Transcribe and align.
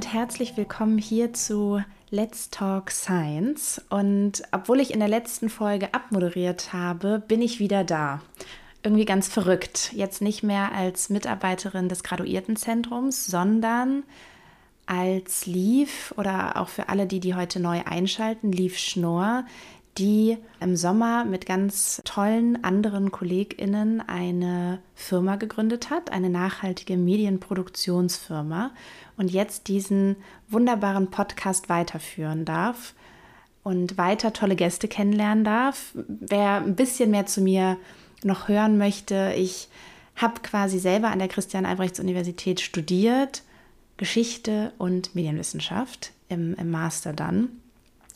Und 0.00 0.14
herzlich 0.14 0.56
willkommen 0.56 0.96
hier 0.96 1.34
zu 1.34 1.82
Let's 2.08 2.48
Talk 2.48 2.90
Science. 2.90 3.82
Und 3.90 4.42
obwohl 4.50 4.80
ich 4.80 4.94
in 4.94 4.98
der 4.98 5.10
letzten 5.10 5.50
Folge 5.50 5.92
abmoderiert 5.92 6.72
habe, 6.72 7.22
bin 7.28 7.42
ich 7.42 7.60
wieder 7.60 7.84
da. 7.84 8.22
Irgendwie 8.82 9.04
ganz 9.04 9.28
verrückt. 9.28 9.92
Jetzt 9.92 10.22
nicht 10.22 10.42
mehr 10.42 10.72
als 10.72 11.10
Mitarbeiterin 11.10 11.90
des 11.90 12.02
Graduiertenzentrums, 12.02 13.26
sondern 13.26 14.04
als 14.86 15.44
Lief 15.44 16.14
oder 16.16 16.56
auch 16.56 16.68
für 16.68 16.88
alle, 16.88 17.06
die 17.06 17.20
die 17.20 17.34
heute 17.34 17.60
neu 17.60 17.82
einschalten, 17.84 18.52
Lief 18.52 18.78
Schnorr, 18.78 19.44
die 19.98 20.38
im 20.60 20.76
Sommer 20.76 21.24
mit 21.24 21.46
ganz 21.46 22.00
tollen 22.04 22.62
anderen 22.64 23.10
KollegInnen 23.10 24.00
eine 24.00 24.80
Firma 24.94 25.36
gegründet 25.36 25.90
hat, 25.90 26.12
eine 26.12 26.30
nachhaltige 26.30 26.96
Medienproduktionsfirma 26.96 28.70
und 29.16 29.30
jetzt 29.30 29.68
diesen 29.68 30.16
wunderbaren 30.48 31.10
Podcast 31.10 31.68
weiterführen 31.68 32.44
darf 32.44 32.94
und 33.62 33.98
weiter 33.98 34.32
tolle 34.32 34.56
Gäste 34.56 34.88
kennenlernen 34.88 35.44
darf. 35.44 35.92
Wer 35.94 36.56
ein 36.56 36.76
bisschen 36.76 37.10
mehr 37.10 37.26
zu 37.26 37.40
mir 37.40 37.76
noch 38.22 38.48
hören 38.48 38.78
möchte, 38.78 39.34
ich 39.36 39.68
habe 40.16 40.40
quasi 40.42 40.78
selber 40.78 41.08
an 41.08 41.18
der 41.18 41.28
Christian-Albrechts-Universität 41.28 42.60
studiert, 42.60 43.42
Geschichte 43.96 44.72
und 44.78 45.14
Medienwissenschaft 45.14 46.12
im, 46.28 46.54
im 46.54 46.70
Master 46.70 47.12
dann 47.12 47.59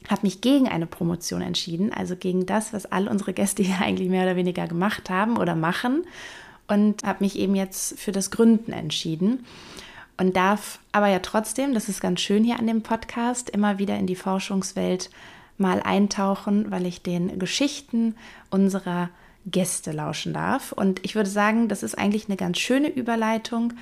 habe 0.08 0.22
mich 0.22 0.40
gegen 0.40 0.68
eine 0.68 0.86
Promotion 0.86 1.42
entschieden, 1.42 1.92
also 1.92 2.16
gegen 2.16 2.46
das, 2.46 2.72
was 2.72 2.86
all 2.86 3.08
unsere 3.08 3.32
Gäste 3.32 3.62
hier 3.64 3.80
eigentlich 3.80 4.08
mehr 4.08 4.24
oder 4.24 4.36
weniger 4.36 4.66
gemacht 4.66 5.10
haben 5.10 5.36
oder 5.36 5.54
machen 5.54 6.04
und 6.68 7.04
habe 7.04 7.24
mich 7.24 7.38
eben 7.38 7.54
jetzt 7.54 7.98
für 7.98 8.12
das 8.12 8.30
Gründen 8.30 8.72
entschieden 8.72 9.44
und 10.16 10.36
darf 10.36 10.78
aber 10.92 11.08
ja 11.08 11.18
trotzdem, 11.18 11.74
das 11.74 11.88
ist 11.88 12.00
ganz 12.00 12.20
schön 12.20 12.44
hier 12.44 12.58
an 12.58 12.66
dem 12.66 12.82
Podcast, 12.82 13.50
immer 13.50 13.78
wieder 13.78 13.98
in 13.98 14.06
die 14.06 14.16
Forschungswelt 14.16 15.10
mal 15.58 15.80
eintauchen, 15.82 16.70
weil 16.70 16.86
ich 16.86 17.02
den 17.02 17.38
Geschichten 17.38 18.14
unserer 18.50 19.10
Gäste 19.46 19.92
lauschen 19.92 20.32
darf. 20.32 20.72
Und 20.72 21.04
ich 21.04 21.14
würde 21.14 21.28
sagen, 21.28 21.68
das 21.68 21.82
ist 21.82 21.98
eigentlich 21.98 22.28
eine 22.28 22.36
ganz 22.36 22.58
schöne 22.58 22.88
Überleitung. 22.88 23.74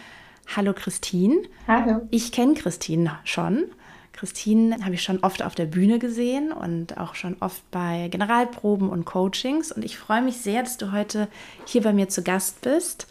Hallo 0.57 0.73
Christine. 0.75 1.37
Hallo. 1.69 2.03
Ich 2.11 2.33
kenne 2.33 2.55
Christine 2.55 3.19
schon 3.25 3.65
Christine 4.13 4.77
habe 4.85 4.95
ich 4.95 5.03
schon 5.03 5.21
oft 5.21 5.43
auf 5.43 5.55
der 5.55 5.65
Bühne 5.67 5.99
gesehen 5.99 6.53
und 6.53 6.99
auch 6.99 7.15
schon 7.15 7.37
oft 7.41 7.69
bei 7.71 8.09
Generalproben 8.11 8.89
und 8.89 9.05
Coachings. 9.05 9.73
Und 9.73 9.85
ich 9.85 9.99
freue 9.99 10.23
mich 10.23 10.37
sehr, 10.37 10.63
dass 10.63 10.77
du 10.77 10.93
heute 10.93 11.29
hier 11.67 11.83
bei 11.83 11.93
mir 11.93 12.09
zu 12.09 12.23
Gast 12.23 12.61
bist 12.61 13.09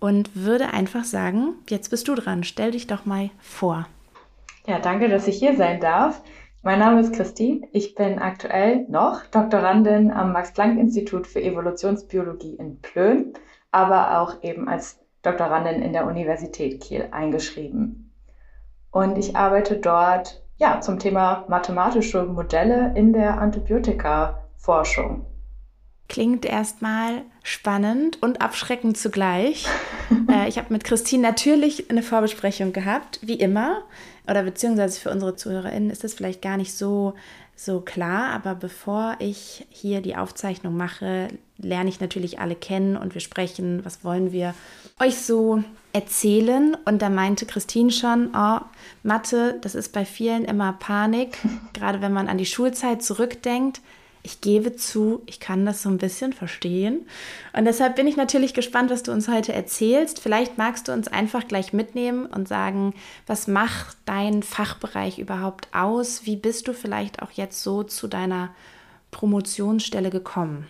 und 0.00 0.30
würde 0.34 0.72
einfach 0.72 1.04
sagen, 1.04 1.54
jetzt 1.68 1.88
bist 1.88 2.08
du 2.08 2.14
dran. 2.14 2.44
Stell 2.44 2.72
dich 2.72 2.86
doch 2.86 3.04
mal 3.04 3.30
vor. 3.40 3.88
Ja, 4.66 4.78
danke, 4.78 5.08
dass 5.08 5.26
ich 5.26 5.38
hier 5.38 5.56
sein 5.56 5.80
darf. 5.80 6.22
Mein 6.62 6.80
Name 6.80 7.00
ist 7.00 7.14
Christine. 7.14 7.66
Ich 7.72 7.94
bin 7.94 8.18
aktuell 8.18 8.84
noch 8.88 9.24
Doktorandin 9.26 10.10
am 10.10 10.32
Max-Planck-Institut 10.32 11.26
für 11.26 11.40
Evolutionsbiologie 11.40 12.56
in 12.56 12.80
Plön, 12.80 13.32
aber 13.70 14.20
auch 14.20 14.42
eben 14.42 14.68
als 14.68 15.00
Doktorandin 15.22 15.82
in 15.82 15.92
der 15.92 16.06
Universität 16.06 16.80
Kiel 16.80 17.08
eingeschrieben. 17.10 18.07
Und 18.90 19.18
ich 19.18 19.36
arbeite 19.36 19.76
dort 19.76 20.42
ja, 20.58 20.80
zum 20.80 20.98
Thema 20.98 21.44
mathematische 21.48 22.24
Modelle 22.24 22.92
in 22.96 23.12
der 23.12 23.40
Antibiotika-Forschung. 23.40 25.24
Klingt 26.08 26.46
erstmal 26.46 27.22
spannend 27.42 28.20
und 28.22 28.40
abschreckend 28.40 28.96
zugleich. 28.96 29.66
äh, 30.30 30.48
ich 30.48 30.58
habe 30.58 30.72
mit 30.72 30.84
Christine 30.84 31.22
natürlich 31.22 31.90
eine 31.90 32.02
Vorbesprechung 32.02 32.72
gehabt, 32.72 33.20
wie 33.22 33.34
immer. 33.34 33.82
Oder 34.28 34.42
beziehungsweise 34.42 35.00
für 35.00 35.10
unsere 35.10 35.36
ZuhörerInnen 35.36 35.90
ist 35.90 36.04
das 36.04 36.14
vielleicht 36.14 36.42
gar 36.42 36.56
nicht 36.56 36.76
so, 36.76 37.14
so 37.54 37.80
klar. 37.80 38.32
Aber 38.32 38.54
bevor 38.54 39.16
ich 39.20 39.66
hier 39.68 40.00
die 40.00 40.16
Aufzeichnung 40.16 40.76
mache, 40.76 41.28
lerne 41.58 41.90
ich 41.90 42.00
natürlich 42.00 42.40
alle 42.40 42.56
kennen 42.56 42.96
und 42.96 43.14
wir 43.14 43.20
sprechen, 43.20 43.84
was 43.84 44.02
wollen 44.02 44.32
wir 44.32 44.54
euch 44.98 45.18
so 45.18 45.62
erzählen. 45.98 46.76
Und 46.84 47.02
da 47.02 47.10
meinte 47.10 47.44
Christine 47.44 47.90
schon, 47.90 48.30
oh, 48.34 48.60
Mathe, 49.02 49.58
das 49.60 49.74
ist 49.74 49.92
bei 49.92 50.04
vielen 50.04 50.44
immer 50.44 50.72
Panik, 50.74 51.38
gerade 51.72 52.00
wenn 52.00 52.12
man 52.12 52.28
an 52.28 52.38
die 52.38 52.46
Schulzeit 52.46 53.02
zurückdenkt. 53.02 53.80
Ich 54.22 54.40
gebe 54.40 54.76
zu, 54.76 55.22
ich 55.26 55.40
kann 55.40 55.64
das 55.64 55.82
so 55.82 55.88
ein 55.88 55.98
bisschen 55.98 56.32
verstehen. 56.32 57.06
Und 57.56 57.64
deshalb 57.64 57.96
bin 57.96 58.06
ich 58.06 58.16
natürlich 58.16 58.52
gespannt, 58.52 58.90
was 58.90 59.02
du 59.02 59.10
uns 59.10 59.26
heute 59.28 59.52
erzählst. 59.52 60.20
Vielleicht 60.20 60.58
magst 60.58 60.88
du 60.88 60.92
uns 60.92 61.08
einfach 61.08 61.48
gleich 61.48 61.72
mitnehmen 61.72 62.26
und 62.26 62.46
sagen, 62.46 62.94
was 63.26 63.46
macht 63.46 63.96
dein 64.04 64.42
Fachbereich 64.42 65.18
überhaupt 65.18 65.68
aus? 65.72 66.26
Wie 66.26 66.36
bist 66.36 66.68
du 66.68 66.74
vielleicht 66.74 67.22
auch 67.22 67.30
jetzt 67.30 67.62
so 67.62 67.82
zu 67.82 68.06
deiner 68.06 68.50
Promotionsstelle 69.10 70.10
gekommen? 70.10 70.66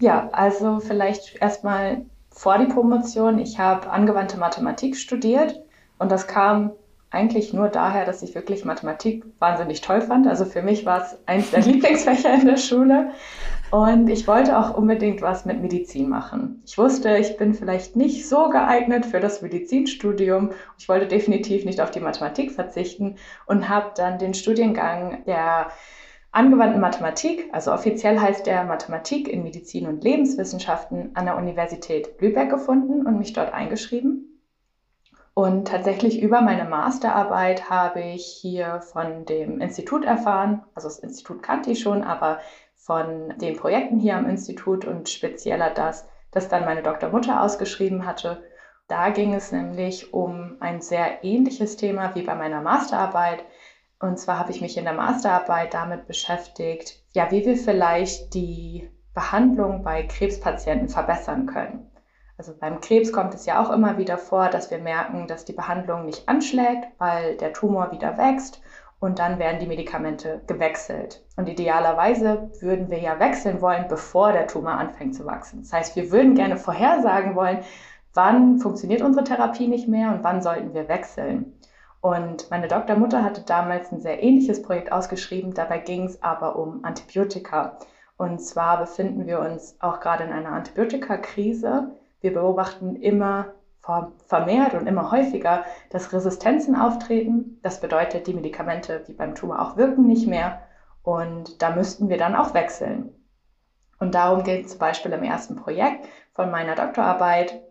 Ja, 0.00 0.28
also 0.32 0.80
vielleicht 0.80 1.36
erstmal 1.36 2.02
vor 2.38 2.56
die 2.58 2.66
Promotion. 2.66 3.40
Ich 3.40 3.58
habe 3.58 3.90
angewandte 3.90 4.38
Mathematik 4.38 4.96
studiert 4.96 5.60
und 5.98 6.12
das 6.12 6.28
kam 6.28 6.70
eigentlich 7.10 7.52
nur 7.52 7.68
daher, 7.68 8.04
dass 8.04 8.22
ich 8.22 8.34
wirklich 8.36 8.64
Mathematik 8.64 9.24
wahnsinnig 9.40 9.80
toll 9.80 10.02
fand. 10.02 10.28
Also 10.28 10.44
für 10.44 10.62
mich 10.62 10.86
war 10.86 11.02
es 11.02 11.18
eins 11.26 11.50
der 11.50 11.62
Lieblingsfächer 11.64 12.32
in 12.34 12.46
der 12.46 12.56
Schule. 12.56 13.10
Und 13.72 14.08
ich 14.08 14.28
wollte 14.28 14.56
auch 14.56 14.76
unbedingt 14.76 15.20
was 15.20 15.46
mit 15.46 15.60
Medizin 15.60 16.08
machen. 16.08 16.62
Ich 16.64 16.78
wusste, 16.78 17.16
ich 17.16 17.36
bin 17.38 17.54
vielleicht 17.54 17.96
nicht 17.96 18.28
so 18.28 18.50
geeignet 18.50 19.04
für 19.04 19.18
das 19.18 19.42
Medizinstudium. 19.42 20.50
Ich 20.78 20.88
wollte 20.88 21.08
definitiv 21.08 21.64
nicht 21.64 21.80
auf 21.80 21.90
die 21.90 22.00
Mathematik 22.00 22.52
verzichten 22.52 23.16
und 23.46 23.68
habe 23.68 23.90
dann 23.96 24.18
den 24.18 24.32
Studiengang 24.32 25.24
der 25.26 25.68
angewandten 26.30 26.80
Mathematik, 26.80 27.48
also 27.52 27.72
offiziell 27.72 28.20
heißt 28.20 28.46
der 28.46 28.64
Mathematik 28.64 29.28
in 29.28 29.42
Medizin 29.42 29.86
und 29.86 30.04
Lebenswissenschaften 30.04 31.10
an 31.14 31.24
der 31.24 31.36
Universität 31.36 32.20
Lübeck 32.20 32.50
gefunden 32.50 33.06
und 33.06 33.18
mich 33.18 33.32
dort 33.32 33.52
eingeschrieben. 33.52 34.40
Und 35.34 35.68
tatsächlich 35.68 36.20
über 36.20 36.40
meine 36.40 36.64
Masterarbeit 36.64 37.70
habe 37.70 38.00
ich 38.00 38.26
hier 38.26 38.80
von 38.80 39.24
dem 39.24 39.60
Institut 39.60 40.04
erfahren, 40.04 40.64
also 40.74 40.88
das 40.88 40.98
Institut 40.98 41.44
kannte 41.44 41.70
ich 41.70 41.80
schon, 41.80 42.02
aber 42.02 42.40
von 42.74 43.34
den 43.38 43.56
Projekten 43.56 44.00
hier 44.00 44.16
am 44.16 44.28
Institut 44.28 44.84
und 44.84 45.08
spezieller 45.08 45.70
das, 45.70 46.08
das 46.32 46.48
dann 46.48 46.64
meine 46.64 46.82
Doktormutter 46.82 47.42
ausgeschrieben 47.42 48.04
hatte. 48.04 48.42
Da 48.88 49.10
ging 49.10 49.34
es 49.34 49.52
nämlich 49.52 50.12
um 50.12 50.56
ein 50.60 50.80
sehr 50.80 51.22
ähnliches 51.22 51.76
Thema 51.76 52.14
wie 52.14 52.22
bei 52.22 52.34
meiner 52.34 52.60
Masterarbeit, 52.60 53.44
und 54.00 54.18
zwar 54.18 54.38
habe 54.38 54.52
ich 54.52 54.60
mich 54.60 54.76
in 54.76 54.84
der 54.84 54.94
Masterarbeit 54.94 55.74
damit 55.74 56.06
beschäftigt, 56.06 57.02
ja, 57.12 57.30
wie 57.30 57.44
wir 57.44 57.56
vielleicht 57.56 58.34
die 58.34 58.90
Behandlung 59.14 59.82
bei 59.82 60.04
Krebspatienten 60.04 60.88
verbessern 60.88 61.46
können. 61.46 61.90
Also 62.36 62.54
beim 62.56 62.80
Krebs 62.80 63.12
kommt 63.12 63.34
es 63.34 63.46
ja 63.46 63.60
auch 63.60 63.70
immer 63.70 63.98
wieder 63.98 64.16
vor, 64.16 64.48
dass 64.48 64.70
wir 64.70 64.78
merken, 64.78 65.26
dass 65.26 65.44
die 65.44 65.52
Behandlung 65.52 66.04
nicht 66.04 66.28
anschlägt, 66.28 66.86
weil 66.98 67.36
der 67.36 67.52
Tumor 67.52 67.90
wieder 67.90 68.16
wächst 68.16 68.60
und 69.00 69.18
dann 69.18 69.40
werden 69.40 69.58
die 69.58 69.66
Medikamente 69.66 70.42
gewechselt. 70.46 71.24
Und 71.36 71.48
idealerweise 71.48 72.50
würden 72.60 72.90
wir 72.90 73.00
ja 73.00 73.18
wechseln 73.18 73.60
wollen, 73.60 73.86
bevor 73.88 74.32
der 74.32 74.46
Tumor 74.46 74.72
anfängt 74.72 75.16
zu 75.16 75.26
wachsen. 75.26 75.62
Das 75.62 75.72
heißt, 75.72 75.96
wir 75.96 76.12
würden 76.12 76.36
gerne 76.36 76.56
vorhersagen 76.56 77.34
wollen, 77.34 77.64
wann 78.14 78.58
funktioniert 78.58 79.02
unsere 79.02 79.24
Therapie 79.24 79.66
nicht 79.66 79.88
mehr 79.88 80.12
und 80.12 80.22
wann 80.22 80.40
sollten 80.40 80.74
wir 80.74 80.88
wechseln. 80.88 81.57
Und 82.00 82.50
meine 82.50 82.68
Doktormutter 82.68 83.24
hatte 83.24 83.42
damals 83.42 83.90
ein 83.90 84.00
sehr 84.00 84.22
ähnliches 84.22 84.62
Projekt 84.62 84.92
ausgeschrieben. 84.92 85.54
Dabei 85.54 85.78
ging 85.78 86.04
es 86.04 86.22
aber 86.22 86.56
um 86.56 86.84
Antibiotika. 86.84 87.78
Und 88.16 88.40
zwar 88.40 88.78
befinden 88.78 89.26
wir 89.26 89.40
uns 89.40 89.76
auch 89.80 90.00
gerade 90.00 90.24
in 90.24 90.32
einer 90.32 90.50
Antibiotikakrise. 90.50 91.92
Wir 92.20 92.32
beobachten 92.32 92.96
immer 92.96 93.54
vermehrt 94.26 94.74
und 94.74 94.86
immer 94.86 95.10
häufiger, 95.10 95.64
dass 95.90 96.12
Resistenzen 96.12 96.76
auftreten. 96.76 97.58
Das 97.62 97.80
bedeutet, 97.80 98.26
die 98.26 98.34
Medikamente 98.34 99.02
wie 99.06 99.14
beim 99.14 99.34
Tumor 99.34 99.62
auch 99.62 99.76
wirken 99.76 100.06
nicht 100.06 100.26
mehr. 100.26 100.62
Und 101.02 101.62
da 101.62 101.74
müssten 101.74 102.08
wir 102.08 102.18
dann 102.18 102.36
auch 102.36 102.54
wechseln. 102.54 103.14
Und 103.98 104.14
darum 104.14 104.44
geht 104.44 104.66
es 104.66 104.72
zum 104.72 104.78
Beispiel 104.78 105.12
im 105.12 105.22
ersten 105.22 105.56
Projekt 105.56 106.06
von 106.34 106.50
meiner 106.50 106.74
Doktorarbeit 106.74 107.62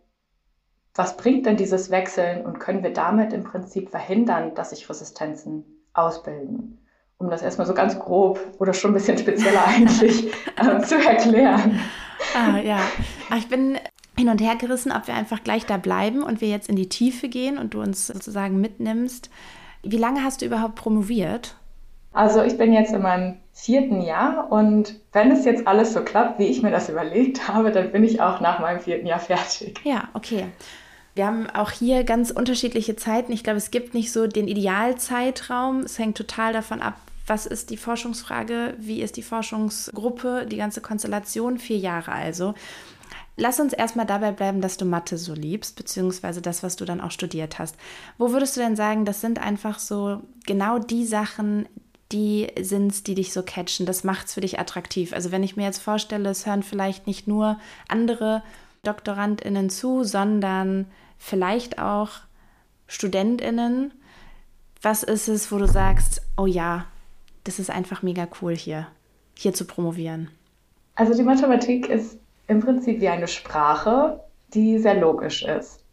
was 0.97 1.15
bringt 1.15 1.45
denn 1.45 1.57
dieses 1.57 1.91
Wechseln 1.91 2.45
und 2.45 2.59
können 2.59 2.83
wir 2.83 2.91
damit 2.91 3.31
im 3.31 3.44
Prinzip 3.44 3.89
verhindern, 3.89 4.55
dass 4.55 4.71
sich 4.71 4.89
Resistenzen 4.89 5.63
ausbilden? 5.94 6.79
Um 7.19 7.29
das 7.29 7.41
erstmal 7.41 7.67
so 7.67 7.73
ganz 7.73 7.97
grob 7.99 8.39
oder 8.59 8.73
schon 8.73 8.91
ein 8.91 8.95
bisschen 8.95 9.17
spezieller 9.17 9.63
eigentlich 9.67 10.31
äh, 10.55 10.81
zu 10.81 10.95
erklären. 10.95 11.79
Ah, 12.35 12.57
ja. 12.57 12.79
Ach, 13.29 13.38
ich 13.38 13.47
bin 13.47 13.77
hin 14.17 14.29
und 14.29 14.41
her 14.41 14.55
gerissen, 14.55 14.91
ob 14.91 15.07
wir 15.07 15.13
einfach 15.13 15.44
gleich 15.44 15.65
da 15.65 15.77
bleiben 15.77 16.23
und 16.23 16.41
wir 16.41 16.49
jetzt 16.49 16.69
in 16.69 16.75
die 16.75 16.89
Tiefe 16.89 17.29
gehen 17.29 17.57
und 17.59 17.75
du 17.75 17.81
uns 17.81 18.07
sozusagen 18.07 18.59
mitnimmst. 18.59 19.29
Wie 19.83 19.97
lange 19.97 20.23
hast 20.23 20.41
du 20.41 20.45
überhaupt 20.45 20.75
promoviert? 20.75 21.55
Also 22.11 22.41
ich 22.41 22.57
bin 22.57 22.73
jetzt 22.73 22.93
in 22.93 23.03
meinem 23.03 23.38
vierten 23.53 24.01
Jahr 24.01 24.51
und 24.51 25.00
wenn 25.13 25.31
es 25.31 25.45
jetzt 25.45 25.67
alles 25.67 25.93
so 25.93 26.03
klappt, 26.03 26.39
wie 26.39 26.47
ich 26.47 26.63
mir 26.63 26.71
das 26.71 26.89
überlegt 26.89 27.47
habe, 27.47 27.71
dann 27.71 27.91
bin 27.91 28.03
ich 28.03 28.21
auch 28.21 28.41
nach 28.41 28.59
meinem 28.59 28.79
vierten 28.79 29.05
Jahr 29.05 29.19
fertig. 29.19 29.79
Ja, 29.83 30.09
okay. 30.15 30.45
Wir 31.17 31.25
haben 31.25 31.49
auch 31.49 31.71
hier 31.71 32.03
ganz 32.03 32.29
unterschiedliche 32.29 32.95
Zeiten. 32.95 33.31
Ich 33.31 33.43
glaube, 33.43 33.57
es 33.57 33.71
gibt 33.71 33.95
nicht 33.95 34.11
so 34.11 34.27
den 34.27 34.47
Idealzeitraum. 34.47 35.79
Es 35.79 35.97
hängt 35.97 36.15
total 36.15 36.53
davon 36.53 36.79
ab, 36.79 36.93
was 37.25 37.47
ist 37.47 37.71
die 37.71 37.77
Forschungsfrage, 37.77 38.75
wie 38.77 39.01
ist 39.01 39.17
die 39.17 39.23
Forschungsgruppe, 39.23 40.45
die 40.45 40.57
ganze 40.57 40.79
Konstellation, 40.79 41.57
vier 41.57 41.79
Jahre 41.79 42.11
also. 42.11 42.53
Lass 43.35 43.59
uns 43.59 43.73
erstmal 43.73 44.05
dabei 44.05 44.31
bleiben, 44.31 44.61
dass 44.61 44.77
du 44.77 44.85
Mathe 44.85 45.17
so 45.17 45.33
liebst, 45.33 45.75
beziehungsweise 45.75 46.39
das, 46.43 46.61
was 46.61 46.75
du 46.75 46.85
dann 46.85 47.01
auch 47.01 47.09
studiert 47.09 47.57
hast. 47.57 47.75
Wo 48.19 48.31
würdest 48.31 48.55
du 48.55 48.61
denn 48.61 48.75
sagen, 48.75 49.03
das 49.03 49.19
sind 49.19 49.41
einfach 49.41 49.79
so 49.79 50.21
genau 50.45 50.77
die 50.77 51.05
Sachen, 51.05 51.67
die 52.11 52.47
sind 52.61 53.07
die 53.07 53.15
dich 53.15 53.33
so 53.33 53.41
catchen. 53.41 53.87
Das 53.87 54.03
macht 54.03 54.27
es 54.27 54.35
für 54.35 54.41
dich 54.41 54.59
attraktiv. 54.59 55.13
Also 55.13 55.31
wenn 55.31 55.41
ich 55.41 55.57
mir 55.57 55.63
jetzt 55.63 55.81
vorstelle, 55.81 56.29
es 56.29 56.45
hören 56.45 56.61
vielleicht 56.61 57.07
nicht 57.07 57.27
nur 57.27 57.57
andere 57.87 58.43
DoktorandInnen 58.83 59.71
zu, 59.71 60.03
sondern 60.03 60.85
vielleicht 61.17 61.79
auch 61.79 62.09
StudentInnen. 62.87 63.93
Was 64.81 65.03
ist 65.03 65.27
es, 65.27 65.51
wo 65.51 65.57
du 65.57 65.67
sagst, 65.67 66.21
oh 66.37 66.45
ja, 66.45 66.85
das 67.43 67.59
ist 67.59 67.69
einfach 67.69 68.03
mega 68.03 68.27
cool 68.41 68.55
hier, 68.55 68.87
hier 69.35 69.53
zu 69.53 69.65
promovieren? 69.65 70.29
Also 70.95 71.13
die 71.13 71.23
Mathematik 71.23 71.89
ist 71.89 72.17
im 72.47 72.61
Prinzip 72.61 73.01
wie 73.01 73.09
eine 73.09 73.27
Sprache, 73.27 74.19
die 74.53 74.79
sehr 74.79 74.99
logisch 74.99 75.43
ist. 75.43 75.83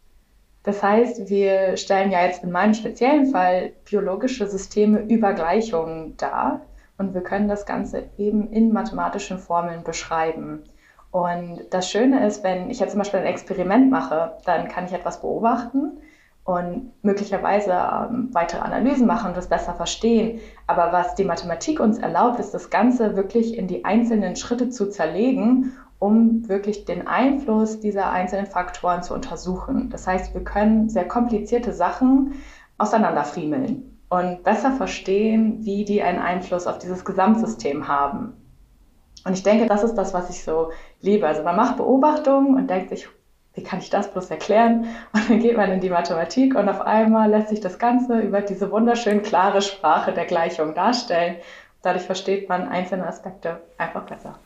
Das 0.63 0.81
heißt, 0.81 1.29
wir 1.29 1.77
stellen 1.77 2.11
ja 2.11 2.25
jetzt 2.25 2.43
in 2.43 2.51
meinem 2.51 2.73
speziellen 2.73 3.27
Fall 3.27 3.73
biologische 3.87 4.47
Systeme 4.47 5.01
über 5.01 5.33
Gleichungen 5.33 6.17
dar 6.17 6.61
und 6.97 7.13
wir 7.13 7.21
können 7.21 7.47
das 7.47 7.67
Ganze 7.67 8.09
eben 8.17 8.51
in 8.51 8.73
mathematischen 8.73 9.37
Formeln 9.37 9.83
beschreiben. 9.83 10.63
Und 11.15 11.61
das 11.69 11.89
Schöne 11.89 12.27
ist, 12.27 12.43
wenn 12.43 12.69
ich 12.69 12.81
jetzt 12.81 12.91
zum 12.91 12.97
Beispiel 12.97 13.21
ein 13.21 13.25
Experiment 13.25 13.89
mache, 13.89 14.33
dann 14.43 14.67
kann 14.67 14.83
ich 14.83 14.91
etwas 14.91 15.21
beobachten 15.21 16.01
und 16.43 16.91
möglicherweise 17.03 17.71
ähm, 17.71 18.31
weitere 18.33 18.59
Analysen 18.59 19.07
machen 19.07 19.29
und 19.29 19.37
das 19.37 19.47
besser 19.47 19.75
verstehen. 19.75 20.41
Aber 20.67 20.91
was 20.91 21.15
die 21.15 21.23
Mathematik 21.23 21.79
uns 21.79 21.99
erlaubt, 21.99 22.41
ist 22.41 22.53
das 22.53 22.69
Ganze 22.69 23.15
wirklich 23.15 23.57
in 23.57 23.67
die 23.67 23.85
einzelnen 23.85 24.35
Schritte 24.35 24.69
zu 24.69 24.89
zerlegen 24.89 25.71
um 25.99 26.49
wirklich 26.49 26.83
den 26.83 27.07
Einfluss 27.07 27.79
dieser 27.79 28.11
einzelnen 28.11 28.47
Faktoren 28.47 29.01
zu 29.01 29.13
untersuchen. 29.13 29.89
Das 29.89 30.05
heißt, 30.05 30.33
wir 30.33 30.43
können 30.43 30.89
sehr 30.89 31.07
komplizierte 31.07 31.71
Sachen 31.71 32.33
auseinanderfriemeln 32.77 33.97
und 34.09 34.43
besser 34.43 34.73
verstehen, 34.73 35.59
wie 35.61 35.85
die 35.85 36.03
einen 36.03 36.19
Einfluss 36.19 36.67
auf 36.67 36.77
dieses 36.77 37.05
Gesamtsystem 37.05 37.87
haben. 37.87 38.33
Und 39.25 39.33
ich 39.33 39.43
denke, 39.43 39.65
das 39.65 39.83
ist 39.83 39.95
das, 39.95 40.13
was 40.13 40.29
ich 40.29 40.43
so 40.43 40.71
liebe. 41.01 41.27
Also 41.27 41.43
man 41.43 41.55
macht 41.55 41.77
Beobachtungen 41.77 42.55
und 42.55 42.69
denkt 42.69 42.89
sich, 42.89 43.09
wie 43.55 43.63
kann 43.63 43.79
ich 43.79 43.89
das 43.89 44.11
bloß 44.11 44.29
erklären? 44.31 44.85
Und 45.13 45.29
dann 45.29 45.39
geht 45.39 45.57
man 45.57 45.71
in 45.71 45.79
die 45.79 45.89
Mathematik 45.89 46.55
und 46.55 46.67
auf 46.67 46.81
einmal 46.81 47.29
lässt 47.29 47.47
sich 47.47 47.61
das 47.61 47.79
Ganze 47.79 48.19
über 48.19 48.41
diese 48.41 48.69
wunderschön 48.69 49.23
klare 49.23 49.61
Sprache 49.61 50.11
der 50.11 50.25
Gleichung 50.25 50.73
darstellen. 50.75 51.37
Dadurch 51.81 52.03
versteht 52.03 52.49
man 52.49 52.67
einzelne 52.67 53.07
Aspekte 53.07 53.61
einfach 53.77 54.03
besser. 54.03 54.37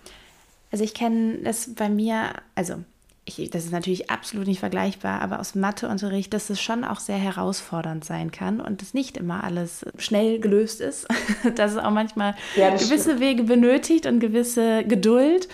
Also 0.71 0.83
ich 0.83 0.93
kenne 0.93 1.39
das 1.43 1.73
bei 1.73 1.89
mir, 1.89 2.33
also 2.53 2.75
ich, 3.37 3.49
das 3.49 3.65
ist 3.65 3.71
natürlich 3.71 4.09
absolut 4.09 4.47
nicht 4.47 4.59
vergleichbar, 4.59 5.21
aber 5.21 5.39
aus 5.39 5.55
Matheunterricht, 5.55 6.33
dass 6.33 6.49
es 6.49 6.61
schon 6.61 6.83
auch 6.83 6.99
sehr 6.99 7.17
herausfordernd 7.17 8.03
sein 8.03 8.31
kann 8.31 8.59
und 8.59 8.81
dass 8.81 8.93
nicht 8.93 9.17
immer 9.17 9.43
alles 9.43 9.85
schnell 9.97 10.39
gelöst 10.39 10.81
ist, 10.81 11.07
dass 11.55 11.73
es 11.73 11.77
auch 11.77 11.91
manchmal 11.91 12.35
ja, 12.55 12.71
gewisse 12.71 13.01
stimmt. 13.11 13.19
Wege 13.19 13.43
benötigt 13.43 14.05
und 14.05 14.19
gewisse 14.19 14.83
Geduld. 14.83 15.47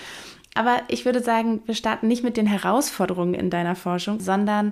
Aber 0.54 0.81
ich 0.88 1.06
würde 1.06 1.22
sagen, 1.22 1.62
wir 1.66 1.75
starten 1.75 2.07
nicht 2.07 2.24
mit 2.24 2.38
den 2.38 2.48
Herausforderungen 2.48 3.33
in 3.33 3.50
deiner 3.50 3.75
Forschung, 3.75 4.22
sondern 4.22 4.72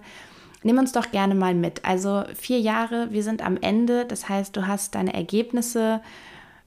nimm 0.63 0.77
uns 0.77 0.93
doch 0.93 1.11
gerne 1.11 1.35
mal 1.35 1.53
mit. 1.53 1.83
Also 1.83 2.23
vier 2.35 2.59
Jahre, 2.59 3.09
wir 3.11 3.23
sind 3.23 3.45
am 3.45 3.57
Ende, 3.59 4.05
das 4.05 4.29
heißt, 4.29 4.55
du 4.55 4.65
hast 4.65 4.95
deine 4.95 5.13
Ergebnisse 5.13 6.01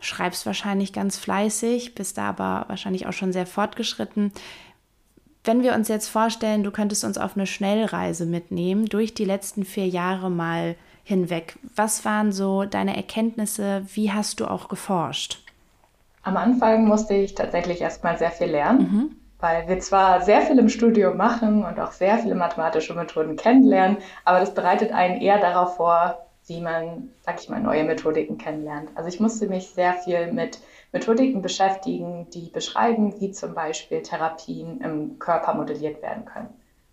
schreibst 0.01 0.47
wahrscheinlich 0.47 0.93
ganz 0.93 1.17
fleißig, 1.17 1.95
bist 1.95 2.19
da 2.19 2.29
aber 2.29 2.65
wahrscheinlich 2.69 3.07
auch 3.07 3.13
schon 3.13 3.33
sehr 3.33 3.47
fortgeschritten. 3.47 4.33
Wenn 5.47 5.63
wir 5.63 5.75
uns 5.75 5.87
jetzt 5.87 6.09
vorstellen, 6.09 6.65
du 6.65 6.73
könntest 6.73 7.05
uns 7.05 7.19
auf 7.19 7.37
eine 7.37 7.47
Schnellreise 7.47 8.27
mitnehmen, 8.27 8.87
durch 8.87 9.15
die 9.15 9.25
letzten 9.25 9.65
vier 9.65 9.87
Jahre 9.87 10.29
mal 10.29 10.75
hinweg, 11.05 11.57
was 11.77 12.05
waren 12.05 12.33
so 12.33 12.65
deine 12.65 12.97
Erkenntnisse? 12.97 13.87
Wie 13.95 14.11
hast 14.11 14.41
du 14.41 14.47
auch 14.47 14.67
geforscht? 14.69 15.39
Am 16.25 16.37
Anfang 16.37 16.89
musste 16.89 17.15
ich 17.15 17.37
tatsächlich 17.37 17.81
erstmal 17.81 18.19
sehr 18.19 18.33
viel 18.33 18.49
lernen, 18.49 18.79
mhm. 18.81 19.17
weil 19.39 19.69
wir 19.69 19.79
zwar 19.79 20.21
sehr 20.23 20.41
viel 20.41 20.59
im 20.59 20.69
Studium 20.69 21.17
machen 21.17 21.65
und 21.65 21.79
auch 21.79 21.93
sehr 21.93 22.19
viele 22.19 22.35
mathematische 22.35 22.95
Methoden 22.95 23.37
kennenlernen, 23.37 23.99
aber 24.25 24.41
das 24.41 24.53
bereitet 24.53 24.91
einen 24.91 25.21
eher 25.21 25.39
darauf 25.39 25.77
vor, 25.77 26.27
wie 26.49 26.61
man, 26.61 27.11
sag 27.23 27.41
ich 27.41 27.49
mal, 27.49 27.61
neue 27.61 27.85
Methodiken 27.85 28.37
kennenlernt. 28.37 28.89
Also 28.97 29.09
ich 29.09 29.21
musste 29.21 29.47
mich 29.47 29.69
sehr 29.69 29.95
viel 29.95 30.33
mit 30.33 30.59
Methodiken 30.97 31.43
beschäftigen, 31.43 32.27
die 32.31 32.49
beschreiben, 32.49 33.21
wie 33.21 33.31
zum 33.31 33.55
Beispiel 33.55 34.03
Therapien 34.03 34.81
im 34.81 35.19
Körper 35.19 35.53
modelliert 35.53 36.01
werden 36.01 36.25
können. 36.25 36.49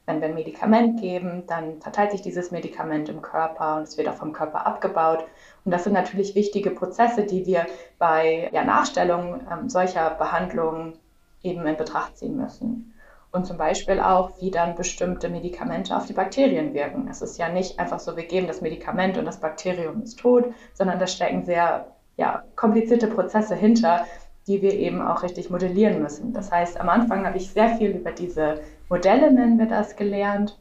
Wenn 0.06 0.20
wir 0.20 0.28
ein 0.28 0.34
Medikament 0.34 1.00
geben, 1.00 1.44
dann 1.48 1.80
verteilt 1.80 2.12
sich 2.12 2.22
dieses 2.22 2.52
Medikament 2.52 3.08
im 3.08 3.22
Körper 3.22 3.78
und 3.78 3.84
es 3.84 3.98
wird 3.98 4.10
auch 4.10 4.16
vom 4.16 4.34
Körper 4.34 4.68
abgebaut. 4.68 5.24
Und 5.64 5.72
das 5.72 5.86
sind 5.86 5.94
natürlich 5.94 6.36
wichtige 6.36 6.72
Prozesse, 6.72 7.24
die 7.24 7.46
wir 7.46 7.66
bei 7.98 8.50
ja, 8.52 8.66
Nachstellung 8.66 9.40
ähm, 9.50 9.70
solcher 9.70 10.10
Behandlungen 10.10 10.98
eben 11.42 11.66
in 11.66 11.78
Betracht 11.78 12.18
ziehen 12.18 12.36
müssen 12.36 12.94
und 13.32 13.48
zum 13.48 13.58
Beispiel 13.58 14.00
auch, 14.00 14.32
wie 14.42 14.52
dann 14.52 14.76
bestimmte 14.76 15.28
Medikamente 15.28 15.96
auf 15.98 16.06
die 16.06 16.14
Bakterien 16.14 16.74
wirken. 16.74 17.08
Es 17.10 17.22
ist 17.22 17.38
ja 17.40 17.50
nicht 17.50 17.80
einfach 17.80 18.00
so, 18.00 18.16
wir 18.16 18.26
geben 18.26 18.48
das 18.48 18.62
Medikament 18.62 19.18
und 19.18 19.26
das 19.26 19.40
Bakterium 19.40 20.04
ist 20.04 20.20
tot, 20.20 20.54
sondern 20.74 21.00
da 21.00 21.08
stecken 21.08 21.44
sehr 21.44 21.88
ja, 22.18 22.44
komplizierte 22.56 23.08
Prozesse 23.08 23.56
hinter, 23.56 24.06
die 24.48 24.62
wir 24.62 24.74
eben 24.74 25.02
auch 25.02 25.24
richtig 25.24 25.50
modellieren 25.50 26.02
müssen. 26.02 26.34
Das 26.34 26.52
heißt, 26.52 26.80
am 26.80 26.90
Anfang 26.90 27.26
habe 27.26 27.38
ich 27.38 27.52
sehr 27.52 27.78
viel 27.78 27.92
über 27.92 28.12
diese 28.12 28.62
Modelle, 28.90 29.32
nennen 29.32 29.58
wir 29.58 29.68
das, 29.68 29.96
gelernt, 29.96 30.60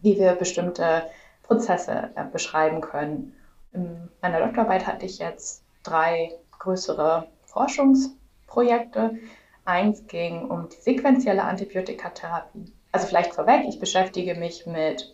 wie 0.00 0.18
wir 0.18 0.32
bestimmte 0.32 1.02
Prozesse 1.42 2.10
äh, 2.14 2.24
beschreiben 2.32 2.80
können. 2.80 3.34
In 3.72 4.08
meiner 4.22 4.40
Doktorarbeit 4.40 4.86
hatte 4.86 5.06
ich 5.06 5.18
jetzt 5.18 5.64
drei 5.82 6.32
größere 6.58 7.26
Forschungsprojekte, 7.46 9.18
Eins 9.66 10.06
ging 10.06 10.50
um 10.50 10.68
die 10.68 10.80
sequentielle 10.80 11.42
Antibiotikatherapie. 11.42 12.72
Also 12.92 13.06
vielleicht 13.06 13.34
vorweg, 13.34 13.64
ich 13.66 13.80
beschäftige 13.80 14.34
mich 14.34 14.66
mit 14.66 15.10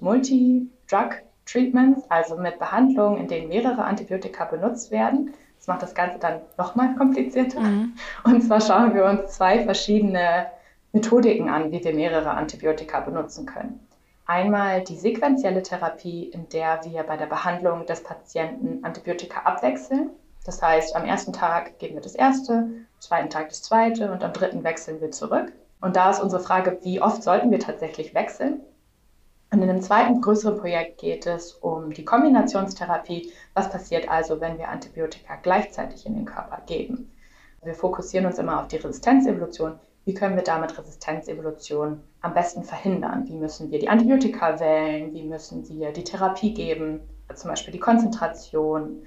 Multi-Drug-Treatments, 1.50 2.10
also 2.10 2.36
mit 2.36 2.58
Behandlungen, 2.58 3.18
in 3.18 3.28
denen 3.28 3.48
mehrere 3.48 3.84
Antibiotika 3.84 4.44
benutzt 4.44 4.90
werden. 4.90 5.34
Das 5.58 5.66
macht 5.66 5.82
das 5.82 5.94
Ganze 5.94 6.18
dann 6.18 6.40
nochmal 6.56 6.94
komplizierter. 6.96 7.60
Mhm. 7.60 7.94
Und 8.24 8.42
zwar 8.42 8.60
schauen 8.60 8.94
wir 8.94 9.04
uns 9.04 9.32
zwei 9.32 9.62
verschiedene 9.64 10.46
Methodiken 10.92 11.48
an, 11.48 11.70
wie 11.70 11.84
wir 11.84 11.94
mehrere 11.94 12.30
Antibiotika 12.30 13.00
benutzen 13.00 13.46
können. 13.46 13.86
Einmal 14.26 14.82
die 14.82 14.96
sequentielle 14.96 15.62
Therapie, 15.62 16.24
in 16.24 16.48
der 16.48 16.80
wir 16.84 17.02
bei 17.02 17.16
der 17.16 17.26
Behandlung 17.26 17.84
des 17.86 18.02
Patienten 18.02 18.84
Antibiotika 18.84 19.40
abwechseln. 19.40 20.10
Das 20.46 20.62
heißt, 20.62 20.96
am 20.96 21.04
ersten 21.04 21.32
Tag 21.32 21.78
geben 21.78 21.94
wir 21.94 22.02
das 22.02 22.14
erste, 22.14 22.52
am 22.52 22.86
zweiten 23.00 23.28
Tag 23.28 23.48
das 23.50 23.62
zweite 23.62 24.10
und 24.10 24.24
am 24.24 24.32
dritten 24.32 24.64
wechseln 24.64 25.00
wir 25.00 25.10
zurück. 25.10 25.52
Und 25.80 25.96
da 25.96 26.10
ist 26.10 26.20
unsere 26.20 26.42
Frage, 26.42 26.78
wie 26.82 27.02
oft 27.02 27.22
sollten 27.22 27.50
wir 27.50 27.58
tatsächlich 27.58 28.14
wechseln? 28.14 28.60
Und 29.52 29.62
in 29.62 29.68
dem 29.68 29.82
zweiten 29.82 30.20
größeren 30.20 30.58
Projekt 30.58 31.00
geht 31.00 31.26
es 31.26 31.54
um 31.54 31.92
die 31.92 32.04
Kombinationstherapie. 32.04 33.32
Was 33.54 33.68
passiert 33.68 34.08
also, 34.08 34.40
wenn 34.40 34.58
wir 34.58 34.68
Antibiotika 34.68 35.36
gleichzeitig 35.42 36.06
in 36.06 36.14
den 36.14 36.24
Körper 36.24 36.62
geben? 36.66 37.10
Wir 37.62 37.74
fokussieren 37.74 38.26
uns 38.26 38.38
immer 38.38 38.60
auf 38.60 38.68
die 38.68 38.76
Resistenzevolution. 38.76 39.78
Wie 40.04 40.14
können 40.14 40.36
wir 40.36 40.44
damit 40.44 40.78
Resistenzevolution 40.78 42.00
am 42.20 42.32
besten 42.32 42.62
verhindern? 42.62 43.26
Wie 43.26 43.34
müssen 43.34 43.70
wir 43.70 43.80
die 43.80 43.88
Antibiotika 43.88 44.60
wählen? 44.60 45.12
Wie 45.12 45.24
müssen 45.24 45.68
wir 45.68 45.92
die 45.92 46.04
Therapie 46.04 46.54
geben? 46.54 47.00
Zum 47.34 47.50
Beispiel 47.50 47.72
die 47.72 47.80
Konzentration. 47.80 49.02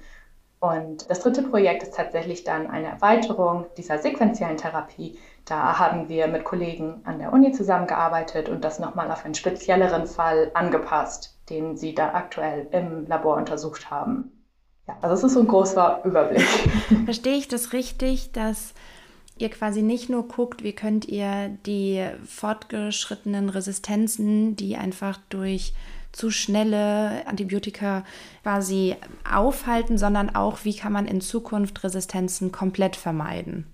Und 0.64 1.10
das 1.10 1.20
dritte 1.20 1.42
Projekt 1.42 1.82
ist 1.82 1.94
tatsächlich 1.94 2.42
dann 2.42 2.68
eine 2.68 2.86
Erweiterung 2.86 3.66
dieser 3.76 3.98
sequentiellen 3.98 4.56
Therapie. 4.56 5.18
Da 5.44 5.78
haben 5.78 6.08
wir 6.08 6.26
mit 6.26 6.44
Kollegen 6.44 7.02
an 7.04 7.18
der 7.18 7.34
Uni 7.34 7.52
zusammengearbeitet 7.52 8.48
und 8.48 8.64
das 8.64 8.78
nochmal 8.78 9.10
auf 9.10 9.26
einen 9.26 9.34
spezielleren 9.34 10.06
Fall 10.06 10.50
angepasst, 10.54 11.36
den 11.50 11.76
sie 11.76 11.94
da 11.94 12.14
aktuell 12.14 12.66
im 12.70 13.06
Labor 13.06 13.36
untersucht 13.36 13.90
haben. 13.90 14.32
Ja, 14.88 14.96
also 15.02 15.14
es 15.14 15.24
ist 15.24 15.34
so 15.34 15.40
ein 15.40 15.48
großer 15.48 16.00
Überblick. 16.04 16.46
Verstehe 17.04 17.36
ich 17.36 17.48
das 17.48 17.74
richtig, 17.74 18.32
dass 18.32 18.72
ihr 19.36 19.50
quasi 19.50 19.82
nicht 19.82 20.08
nur 20.08 20.26
guckt, 20.28 20.64
wie 20.64 20.72
könnt 20.72 21.06
ihr 21.06 21.50
die 21.66 22.06
fortgeschrittenen 22.26 23.50
Resistenzen, 23.50 24.56
die 24.56 24.76
einfach 24.76 25.18
durch 25.28 25.74
zu 26.14 26.30
schnelle 26.30 27.26
Antibiotika 27.26 28.04
quasi 28.42 28.96
aufhalten, 29.30 29.98
sondern 29.98 30.34
auch, 30.34 30.58
wie 30.64 30.76
kann 30.76 30.92
man 30.92 31.06
in 31.06 31.20
Zukunft 31.20 31.84
Resistenzen 31.84 32.52
komplett 32.52 32.96
vermeiden? 32.96 33.66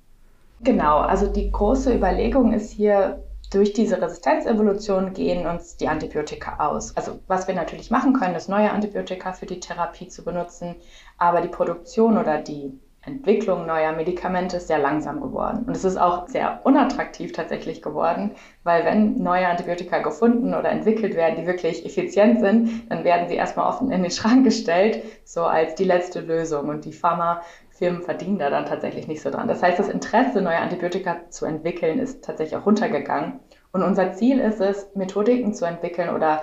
Genau, 0.62 0.99
also 0.99 1.26
die 1.26 1.50
große 1.50 1.94
Überlegung 1.94 2.52
ist 2.52 2.70
hier, 2.70 3.23
durch 3.50 3.73
diese 3.73 4.00
Resistenzevolution 4.00 5.12
gehen 5.12 5.47
uns 5.47 5.76
die 5.76 5.88
Antibiotika 5.88 6.64
aus. 6.64 6.97
Also 6.97 7.18
was 7.26 7.49
wir 7.49 7.54
natürlich 7.54 7.90
machen 7.90 8.12
können, 8.12 8.37
ist 8.37 8.49
neue 8.49 8.70
Antibiotika 8.70 9.32
für 9.32 9.47
die 9.47 9.59
Therapie 9.59 10.06
zu 10.06 10.23
benutzen, 10.23 10.76
aber 11.18 11.40
die 11.40 11.49
Produktion 11.49 12.16
oder 12.16 12.38
die 12.38 12.78
Entwicklung 13.02 13.66
neuer 13.66 13.92
Medikamente 13.92 14.59
ist 14.59 14.69
sehr 14.69 14.78
langsam 14.78 15.23
geworden. 15.23 15.64
Und 15.66 15.75
es 15.75 15.85
ist 15.85 15.97
auch 15.97 16.28
sehr 16.28 16.61
unattraktiv 16.64 17.33
tatsächlich 17.33 17.80
geworden, 17.80 18.33
weil 18.62 18.85
wenn 18.85 19.23
neue 19.23 19.49
Antibiotika 19.49 20.00
gefunden 20.00 20.54
oder 20.54 20.69
entwickelt 20.69 21.14
werden, 21.14 21.37
die 21.37 21.47
wirklich 21.47 21.87
effizient 21.87 22.40
sind, 22.40 22.90
dann 22.90 23.02
werden 23.04 23.28
sie 23.28 23.37
erstmal 23.37 23.66
offen 23.66 23.90
in 23.90 24.02
den 24.02 24.11
Schrank 24.11 24.45
gestellt, 24.45 25.02
so 25.25 25.45
als 25.45 25.75
die 25.76 25.85
letzte 25.85 26.21
Lösung. 26.21 26.69
Und 26.69 26.85
die 26.85 26.92
Pharmafirmen 26.92 28.02
verdienen 28.02 28.38
da 28.38 28.50
dann 28.50 28.66
tatsächlich 28.66 29.09
nicht 29.09 29.23
so 29.23 29.30
dran. 29.30 29.49
Das 29.49 29.62
heißt, 29.62 29.78
das 29.78 29.88
Interesse, 29.88 30.42
neue 30.42 30.59
Antibiotika 30.59 31.30
zu 31.30 31.47
entwickeln, 31.47 31.99
ist 31.99 32.23
tatsächlich 32.23 32.61
auch 32.61 32.66
runtergegangen. 32.66 33.40
Und 33.73 33.83
unser 33.83 34.12
Ziel 34.12 34.40
ist 34.40 34.61
es, 34.61 34.88
Methodiken 34.95 35.54
zu 35.54 35.64
entwickeln 35.64 36.14
oder 36.14 36.42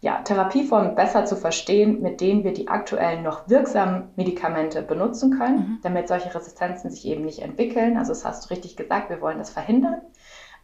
ja, 0.00 0.22
Therapieformen 0.22 0.94
besser 0.94 1.24
zu 1.24 1.34
verstehen, 1.36 2.00
mit 2.00 2.20
denen 2.20 2.44
wir 2.44 2.52
die 2.52 2.68
aktuellen 2.68 3.24
noch 3.24 3.48
wirksamen 3.48 4.10
Medikamente 4.14 4.82
benutzen 4.82 5.36
können, 5.36 5.58
mhm. 5.58 5.78
damit 5.82 6.06
solche 6.06 6.32
Resistenzen 6.32 6.90
sich 6.90 7.06
eben 7.06 7.24
nicht 7.24 7.40
entwickeln. 7.40 7.96
Also 7.96 8.12
das 8.12 8.24
hast 8.24 8.44
du 8.44 8.54
richtig 8.54 8.76
gesagt, 8.76 9.10
wir 9.10 9.20
wollen 9.20 9.38
das 9.38 9.50
verhindern, 9.50 10.00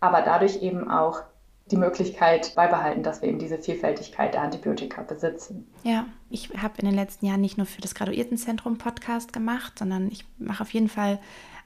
aber 0.01 0.23
dadurch 0.23 0.63
eben 0.63 0.89
auch 0.89 1.23
die 1.71 1.77
Möglichkeit 1.77 2.55
beibehalten, 2.55 3.03
dass 3.03 3.23
wir 3.23 3.29
eben 3.31 3.39
diese 3.39 3.59
Vielfältigkeit 3.59 4.35
der 4.35 4.43
Antibiotika 4.43 5.03
besitzen. 5.03 5.67
Ja, 5.83 6.05
ich 6.29 6.51
habe 6.51 6.75
in 6.79 6.87
den 6.87 6.95
letzten 6.95 7.27
Jahren 7.27 7.41
nicht 7.41 7.57
nur 7.57 7.67
für 7.67 7.81
das 7.81 7.95
Graduiertenzentrum 7.95 8.77
Podcast 8.77 9.33
gemacht, 9.33 9.79
sondern 9.79 10.09
ich 10.09 10.27
mache 10.39 10.63
auf 10.63 10.71
jeden 10.75 10.89
Fall 10.89 11.19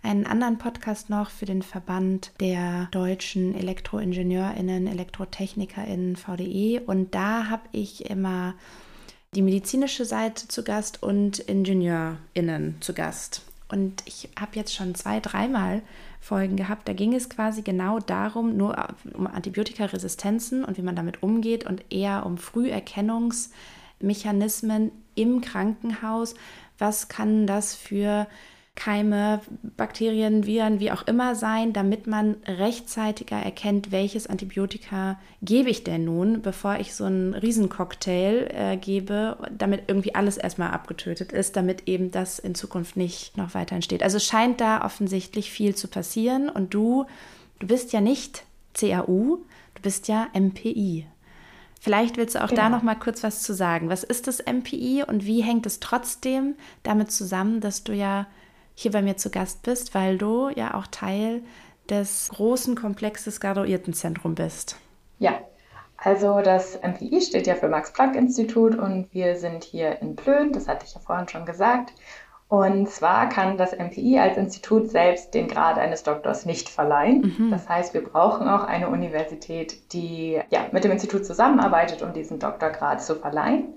einen 0.02 0.26
anderen 0.26 0.58
Podcast 0.58 1.10
noch 1.10 1.30
für 1.30 1.46
den 1.46 1.62
Verband 1.62 2.32
der 2.40 2.88
deutschen 2.92 3.54
Elektroingenieurinnen, 3.54 4.86
Elektrotechnikerinnen 4.86 6.16
VDE. 6.16 6.80
Und 6.86 7.14
da 7.14 7.48
habe 7.48 7.64
ich 7.72 8.08
immer 8.08 8.54
die 9.34 9.42
medizinische 9.42 10.04
Seite 10.04 10.46
zu 10.48 10.64
Gast 10.64 11.02
und 11.02 11.38
Ingenieurinnen 11.38 12.76
zu 12.80 12.94
Gast. 12.94 13.42
Und 13.70 14.02
ich 14.06 14.30
habe 14.38 14.56
jetzt 14.56 14.74
schon 14.74 14.94
zwei, 14.94 15.20
dreimal 15.20 15.82
Folgen 16.20 16.56
gehabt. 16.56 16.88
Da 16.88 16.94
ging 16.94 17.14
es 17.14 17.28
quasi 17.28 17.60
genau 17.62 17.98
darum, 17.98 18.56
nur 18.56 18.88
um 19.12 19.26
Antibiotikaresistenzen 19.26 20.64
und 20.64 20.78
wie 20.78 20.82
man 20.82 20.96
damit 20.96 21.22
umgeht 21.22 21.66
und 21.66 21.84
eher 21.92 22.24
um 22.24 22.38
Früherkennungsmechanismen 22.38 24.90
im 25.14 25.42
Krankenhaus. 25.42 26.34
Was 26.78 27.08
kann 27.08 27.46
das 27.46 27.74
für 27.74 28.26
Keime, 28.78 29.40
Bakterien, 29.76 30.46
Viren, 30.46 30.78
wie 30.78 30.92
auch 30.92 31.04
immer 31.08 31.34
sein, 31.34 31.72
damit 31.72 32.06
man 32.06 32.36
rechtzeitiger 32.46 33.36
erkennt, 33.36 33.90
welches 33.90 34.28
Antibiotika 34.28 35.18
gebe 35.42 35.68
ich 35.68 35.82
denn 35.82 36.04
nun, 36.04 36.42
bevor 36.42 36.76
ich 36.78 36.94
so 36.94 37.02
einen 37.02 37.34
Riesencocktail 37.34 38.48
äh, 38.54 38.76
gebe, 38.76 39.36
damit 39.50 39.82
irgendwie 39.88 40.14
alles 40.14 40.36
erstmal 40.36 40.70
abgetötet 40.70 41.32
ist, 41.32 41.56
damit 41.56 41.88
eben 41.88 42.12
das 42.12 42.38
in 42.38 42.54
Zukunft 42.54 42.96
nicht 42.96 43.36
noch 43.36 43.52
weiter 43.52 43.74
entsteht. 43.74 44.04
Also 44.04 44.20
scheint 44.20 44.60
da 44.60 44.84
offensichtlich 44.84 45.50
viel 45.50 45.74
zu 45.74 45.88
passieren 45.88 46.48
und 46.48 46.72
du, 46.72 47.04
du 47.58 47.66
bist 47.66 47.92
ja 47.92 48.00
nicht 48.00 48.44
CAU, 48.74 49.38
du 49.74 49.82
bist 49.82 50.06
ja 50.06 50.28
MPI. 50.38 51.04
Vielleicht 51.80 52.16
willst 52.16 52.36
du 52.36 52.44
auch 52.44 52.48
genau. 52.50 52.62
da 52.62 52.68
noch 52.68 52.82
mal 52.84 52.94
kurz 52.94 53.24
was 53.24 53.42
zu 53.42 53.54
sagen. 53.54 53.88
Was 53.88 54.04
ist 54.04 54.28
das 54.28 54.38
MPI 54.38 55.02
und 55.04 55.26
wie 55.26 55.42
hängt 55.42 55.66
es 55.66 55.80
trotzdem 55.80 56.54
damit 56.84 57.10
zusammen, 57.10 57.60
dass 57.60 57.82
du 57.82 57.92
ja 57.92 58.28
hier 58.78 58.92
bei 58.92 59.02
mir 59.02 59.16
zu 59.16 59.28
Gast 59.28 59.64
bist, 59.64 59.92
weil 59.92 60.18
du 60.18 60.50
ja 60.50 60.74
auch 60.74 60.86
Teil 60.86 61.42
des 61.90 62.28
großen 62.28 62.76
Komplexes 62.76 63.40
Graduiertenzentrum 63.40 64.36
bist. 64.36 64.76
Ja, 65.18 65.32
also 65.96 66.40
das 66.42 66.78
MPI 66.80 67.20
steht 67.20 67.48
ja 67.48 67.56
für 67.56 67.68
Max-Planck-Institut 67.68 68.78
und 68.78 69.12
wir 69.12 69.34
sind 69.34 69.64
hier 69.64 70.00
in 70.00 70.14
Plön, 70.14 70.52
das 70.52 70.68
hatte 70.68 70.86
ich 70.86 70.94
ja 70.94 71.00
vorhin 71.00 71.26
schon 71.26 71.44
gesagt. 71.44 71.92
Und 72.46 72.88
zwar 72.88 73.28
kann 73.28 73.58
das 73.58 73.76
MPI 73.76 74.20
als 74.20 74.36
Institut 74.36 74.90
selbst 74.90 75.34
den 75.34 75.48
Grad 75.48 75.76
eines 75.76 76.04
Doktors 76.04 76.46
nicht 76.46 76.68
verleihen. 76.68 77.34
Mhm. 77.36 77.50
Das 77.50 77.68
heißt, 77.68 77.94
wir 77.94 78.04
brauchen 78.04 78.48
auch 78.48 78.62
eine 78.62 78.90
Universität, 78.90 79.92
die 79.92 80.40
ja, 80.50 80.66
mit 80.70 80.84
dem 80.84 80.92
Institut 80.92 81.26
zusammenarbeitet, 81.26 82.00
um 82.02 82.12
diesen 82.12 82.38
Doktorgrad 82.38 83.02
zu 83.02 83.16
verleihen 83.16 83.74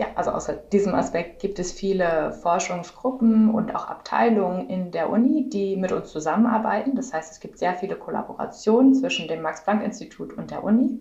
ja, 0.00 0.06
also 0.14 0.30
außer 0.30 0.54
diesem 0.54 0.94
Aspekt 0.94 1.42
gibt 1.42 1.58
es 1.58 1.72
viele 1.72 2.32
Forschungsgruppen 2.32 3.50
und 3.50 3.74
auch 3.74 3.86
Abteilungen 3.86 4.70
in 4.70 4.92
der 4.92 5.10
Uni, 5.10 5.50
die 5.50 5.76
mit 5.76 5.92
uns 5.92 6.10
zusammenarbeiten. 6.10 6.96
Das 6.96 7.12
heißt, 7.12 7.30
es 7.30 7.38
gibt 7.38 7.58
sehr 7.58 7.74
viele 7.74 7.96
Kollaborationen 7.96 8.94
zwischen 8.94 9.28
dem 9.28 9.42
Max-Planck-Institut 9.42 10.32
und 10.32 10.50
der 10.50 10.64
Uni. 10.64 10.98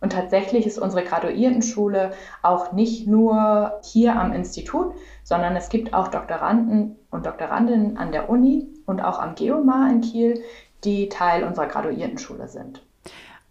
Und 0.00 0.14
tatsächlich 0.14 0.66
ist 0.66 0.80
unsere 0.80 1.04
Graduiertenschule 1.04 2.10
auch 2.42 2.72
nicht 2.72 3.06
nur 3.06 3.78
hier 3.84 4.16
am 4.16 4.32
Institut, 4.32 4.94
sondern 5.22 5.54
es 5.54 5.68
gibt 5.68 5.94
auch 5.94 6.08
Doktoranden 6.08 6.96
und 7.12 7.26
Doktorandinnen 7.26 7.98
an 7.98 8.10
der 8.10 8.28
Uni 8.28 8.66
und 8.84 9.00
auch 9.00 9.20
am 9.20 9.36
Geomar 9.36 9.88
in 9.90 10.00
Kiel, 10.00 10.42
die 10.82 11.08
Teil 11.08 11.44
unserer 11.44 11.66
Graduiertenschule 11.66 12.48
sind. 12.48 12.82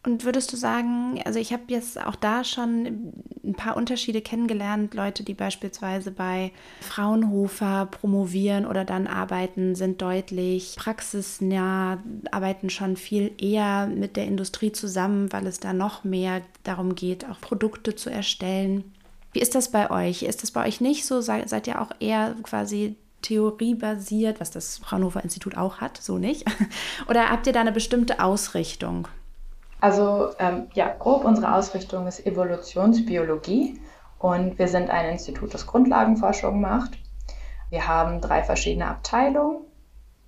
Und 0.04 0.24
würdest 0.24 0.54
du 0.54 0.58
sagen, 0.58 1.22
also 1.26 1.40
ich 1.40 1.52
habe 1.52 1.64
jetzt 1.68 2.02
auch 2.02 2.16
da 2.16 2.46
schon 2.46 3.12
ein 3.44 3.54
paar 3.54 3.76
Unterschiede 3.76 4.22
kennengelernt, 4.22 4.94
Leute, 4.94 5.24
die 5.24 5.34
beispielsweise 5.34 6.12
bei 6.12 6.52
Fraunhofer 6.80 7.88
promovieren 7.88 8.66
oder 8.66 8.86
dann 8.86 9.08
arbeiten, 9.08 9.76
sind 9.76 10.02
deutlich 10.02 10.76
praxisnah, 10.78 12.02
arbeiten 12.32 12.70
schon 12.70 12.96
viel 12.96 13.32
eher 13.38 13.88
mit 13.88 14.16
der 14.16 14.26
Industrie 14.26 14.72
zusammen, 14.72 15.34
weil 15.34 15.46
es 15.48 15.60
da 15.60 15.74
noch 15.74 16.06
mehr 16.06 16.42
darum 16.64 16.96
geht, 16.96 17.30
auch 17.30 17.42
Produkte 17.42 17.94
zu 17.94 18.10
erstellen. 18.10 18.86
Wie 19.34 19.42
ist 19.42 19.54
das 19.54 19.70
bei 19.70 19.92
euch? 19.92 20.24
Ist 20.24 20.44
das 20.44 20.52
bei 20.52 20.66
euch 20.66 20.80
nicht 20.80 21.06
so? 21.06 21.20
Seid 21.20 21.68
ihr 21.68 21.82
auch 21.82 21.92
eher 22.00 22.36
quasi 22.44 22.96
theoriebasiert, 23.22 24.40
was 24.40 24.50
das 24.50 24.78
Fraunhofer 24.78 25.24
Institut 25.26 25.58
auch 25.58 25.82
hat, 25.82 25.98
so 25.98 26.18
nicht? 26.18 26.46
Oder 27.10 27.30
habt 27.30 27.48
ihr 27.48 27.54
da 27.54 27.60
eine 27.60 27.74
bestimmte 27.74 28.24
Ausrichtung? 28.24 29.10
Also 29.82 30.30
ähm, 30.40 30.68
ja, 30.74 30.94
grob 30.98 31.24
unsere 31.24 31.54
Ausrichtung 31.54 32.08
ist 32.08 32.26
Evolutionsbiologie 32.26 33.80
und 34.18 34.60
wir 34.60 34.68
sind 34.68 34.90
ein 34.90 35.10
Institut, 35.10 35.54
das 35.54 35.68
Grundlagenforschung 35.68 36.60
macht. 36.60 36.98
Wir 37.70 37.88
haben 37.88 38.20
drei 38.20 38.44
verschiedene 38.44 38.88
Abteilungen, 38.88 39.62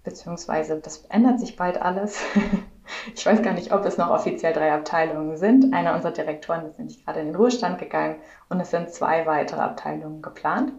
beziehungsweise 0.04 0.80
das 0.80 1.06
ändert 1.10 1.40
sich 1.40 1.58
bald 1.58 1.82
alles. 1.82 2.22
ich 3.16 3.26
weiß 3.26 3.42
gar 3.42 3.54
nicht, 3.54 3.74
ob 3.74 3.86
es 3.86 3.98
noch 3.98 4.10
offiziell 4.10 4.54
drei 4.54 4.72
Abteilungen 4.72 5.36
sind. 5.36 5.74
Einer 5.74 5.96
unserer 5.96 6.12
Direktoren 6.14 6.66
ist 6.66 6.78
nämlich 6.78 7.04
gerade 7.04 7.20
in 7.20 7.28
den 7.28 7.36
Ruhestand 7.36 7.80
gegangen 7.80 8.18
und 8.50 8.60
es 8.60 8.72
sind 8.72 8.92
zwei 8.92 9.26
weitere 9.26 9.62
Abteilungen 9.62 10.22
geplant. 10.22 10.72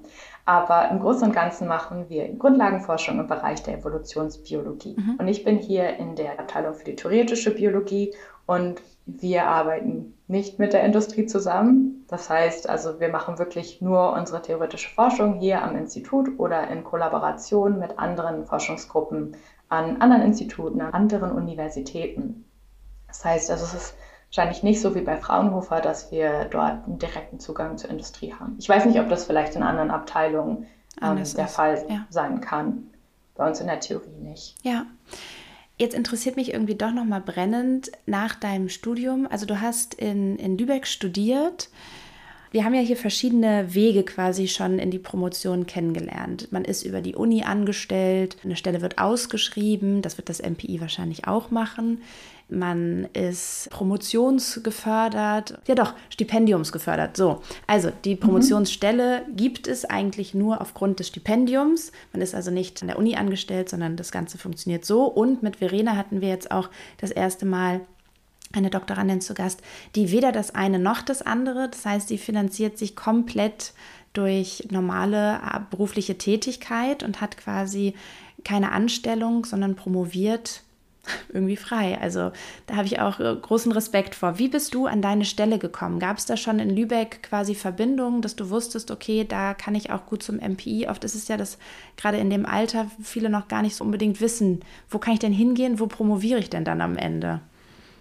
Aber 0.45 0.91
im 0.91 0.99
Großen 0.99 1.29
und 1.29 1.35
Ganzen 1.35 1.69
machen 1.69 2.09
wir 2.09 2.29
Grundlagenforschung 2.37 3.21
im 3.21 3.29
Bereich 3.29 3.63
der 3.63 3.79
Evolutionsbiologie. 3.79 4.97
Mhm. 4.99 5.17
Und 5.19 5.29
ich 5.29 5.45
bin 5.45 5.59
hier 5.59 5.97
in 5.97 6.17
der 6.17 6.41
Abteilung 6.41 6.75
für 6.75 6.85
die 6.85 6.97
theoretische 6.97 7.55
Biologie 7.55 8.13
und 8.47 8.81
wir 9.07 9.47
arbeiten 9.47 10.15
nicht 10.29 10.59
mit 10.59 10.73
der 10.73 10.85
Industrie 10.85 11.27
zusammen. 11.27 12.05
Das 12.09 12.31
heißt, 12.31 12.69
also 12.69 13.01
wir 13.01 13.09
machen 13.09 13.39
wirklich 13.39 13.81
nur 13.81 14.13
unsere 14.13 14.43
theoretische 14.43 14.91
Forschung 14.91 15.41
hier 15.41 15.63
am 15.63 15.77
Institut 15.77 16.39
oder 16.39 16.69
in 16.69 16.85
Kollaboration 16.85 17.79
mit 17.79 17.99
anderen 17.99 18.47
Forschungsgruppen 18.47 19.37
an 19.69 20.03
anderen 20.03 20.23
Instituten, 20.23 20.81
an 20.81 20.93
anderen 20.93 21.33
Universitäten. 21.33 22.45
Das 23.09 23.25
heißt, 23.25 23.51
also 23.51 23.65
es 23.65 23.75
ist 23.75 23.95
wahrscheinlich 24.29 24.63
nicht 24.63 24.81
so 24.81 24.95
wie 24.95 25.01
bei 25.01 25.17
Fraunhofer, 25.17 25.81
dass 25.81 26.13
wir 26.13 26.45
dort 26.45 26.85
einen 26.85 26.99
direkten 26.99 27.41
Zugang 27.41 27.79
zur 27.79 27.91
Industrie 27.91 28.35
haben. 28.35 28.57
Ich 28.59 28.69
weiß 28.69 28.85
nicht, 28.85 29.01
ob 29.01 29.09
das 29.09 29.25
vielleicht 29.25 29.57
in 29.57 29.63
anderen 29.63 29.91
Abteilungen 29.91 30.67
ähm, 31.03 31.17
der 31.17 31.23
ist. 31.23 31.55
Fall 31.55 31.85
ja. 31.89 32.07
sein 32.11 32.41
kann. 32.41 32.91
Bei 33.35 33.49
uns 33.49 33.61
in 33.61 33.67
der 33.67 33.81
Theorie 33.81 34.19
nicht. 34.21 34.57
Ja. 34.63 34.85
Jetzt 35.79 35.95
interessiert 35.95 36.37
mich 36.37 36.53
irgendwie 36.53 36.75
doch 36.75 36.93
noch 36.93 37.05
mal 37.05 37.21
brennend 37.21 37.91
nach 38.07 38.35
deinem 38.35 38.69
Studium. 38.69 39.27
Also 39.29 39.47
du 39.47 39.61
hast 39.61 39.95
in, 39.95 40.37
in 40.37 40.59
Lübeck 40.59 40.87
studiert. 40.87 41.71
Wir 42.51 42.65
haben 42.65 42.75
ja 42.75 42.83
hier 42.83 42.99
verschiedene 42.99 43.75
Wege 43.75 44.03
quasi 44.03 44.47
schon 44.47 44.79
in 44.79 44.91
die 44.91 44.99
Promotion 44.99 45.67
kennengelernt. 45.67 46.49
Man 46.53 46.67
ist 46.67 46.85
über 46.85 47.01
die 47.01 47.15
Uni 47.15 47.45
angestellt, 47.45 48.37
eine 48.45 48.57
Stelle 48.57 48.83
wird 48.83 48.99
ausgeschrieben, 48.99 50.03
das 50.03 50.19
wird 50.19 50.29
das 50.29 50.43
MPI 50.43 50.81
wahrscheinlich 50.83 51.27
auch 51.27 51.51
machen 51.51 52.03
man 52.49 53.09
ist 53.13 53.69
promotionsgefördert, 53.71 55.59
ja 55.67 55.75
doch, 55.75 55.95
stipendiumsgefördert. 56.11 57.17
So, 57.17 57.43
also 57.67 57.91
die 58.05 58.17
Promotionsstelle 58.17 59.25
mhm. 59.27 59.37
gibt 59.37 59.67
es 59.69 59.85
eigentlich 59.85 60.35
nur 60.35 60.61
aufgrund 60.61 61.01
des 61.01 61.09
Stipendiums. 61.09 61.93
Man 62.13 62.23
ist 62.23 62.35
also 62.35 62.51
nicht 62.51 62.83
an 62.83 62.89
der 62.89 62.99
Uni 62.99 63.17
angestellt, 63.17 63.69
sondern 63.69 63.97
das 63.97 64.13
Ganze 64.13 64.39
funktioniert 64.39 64.85
so. 64.85 65.05
Und 65.05 65.43
mit 65.43 65.57
Verena 65.57 65.97
hatten 65.97 66.21
wir 66.21 66.29
jetzt 66.29 66.51
auch 66.51 66.69
das 66.99 67.11
erste 67.11 67.47
Mal 67.47 67.81
eine 68.53 68.71
Doktorandin 68.71 69.21
zu 69.21 69.35
Gast, 69.35 69.63
die 69.95 70.11
weder 70.11 70.31
das 70.31 70.55
eine 70.55 70.79
noch 70.79 71.03
das 71.03 71.23
andere, 71.23 71.71
das 71.71 71.87
heißt, 71.87 72.09
sie 72.09 72.19
finanziert 72.19 72.77
sich 72.77 72.95
komplett 72.97 73.73
durch 74.13 74.69
normale 74.71 75.37
äh, 75.37 75.61
berufliche 75.71 76.19
Tätigkeit 76.19 77.03
und 77.03 77.21
hat 77.21 77.39
quasi 77.39 77.95
keine 78.45 78.73
Anstellung, 78.73 79.45
sondern 79.45 79.77
promoviert 79.77 80.63
irgendwie 81.33 81.57
frei. 81.57 81.99
Also 82.01 82.31
da 82.67 82.77
habe 82.77 82.87
ich 82.87 83.01
auch 83.01 83.19
äh, 83.19 83.35
großen 83.35 83.73
Respekt 83.73 84.15
vor. 84.15 84.39
Wie 84.39 84.49
bist 84.49 84.75
du 84.75 84.87
an 84.87 85.03
deine 85.03 85.25
Stelle 85.25 85.59
gekommen? 85.59 85.99
Gab 85.99 86.19
es 86.19 86.27
da 86.27 86.37
schon 86.37 86.59
in 86.59 86.71
Lübeck 86.71 87.23
quasi 87.23 87.55
Verbindungen, 87.55 88.23
dass 88.23 88.37
du 88.37 88.51
wusstest, 88.51 88.91
okay, 88.91 89.25
da 89.29 89.55
kann 89.55 89.75
ich 89.75 89.91
auch 89.91 90.07
gut 90.07 90.23
zum 90.23 90.37
MPI? 90.37 90.89
Oft 90.89 91.05
ist 91.05 91.15
es 91.15 91.29
ja, 91.29 91.37
dass 91.37 91.59
gerade 91.97 92.19
in 92.19 92.31
dem 92.31 92.47
Alter 92.47 92.87
viele 93.03 93.31
noch 93.31 93.49
gar 93.49 93.63
nicht 93.63 93.77
so 93.77 93.85
unbedingt 93.85 94.21
wissen, 94.21 94.61
wo 94.89 94.99
kann 94.99 95.15
ich 95.15 95.21
denn 95.21 95.33
hingehen, 95.33 95.81
wo 95.81 95.87
promoviere 95.87 96.39
ich 96.39 96.51
denn 96.51 96.65
dann 96.65 96.81
am 96.81 96.97
Ende? 96.97 97.41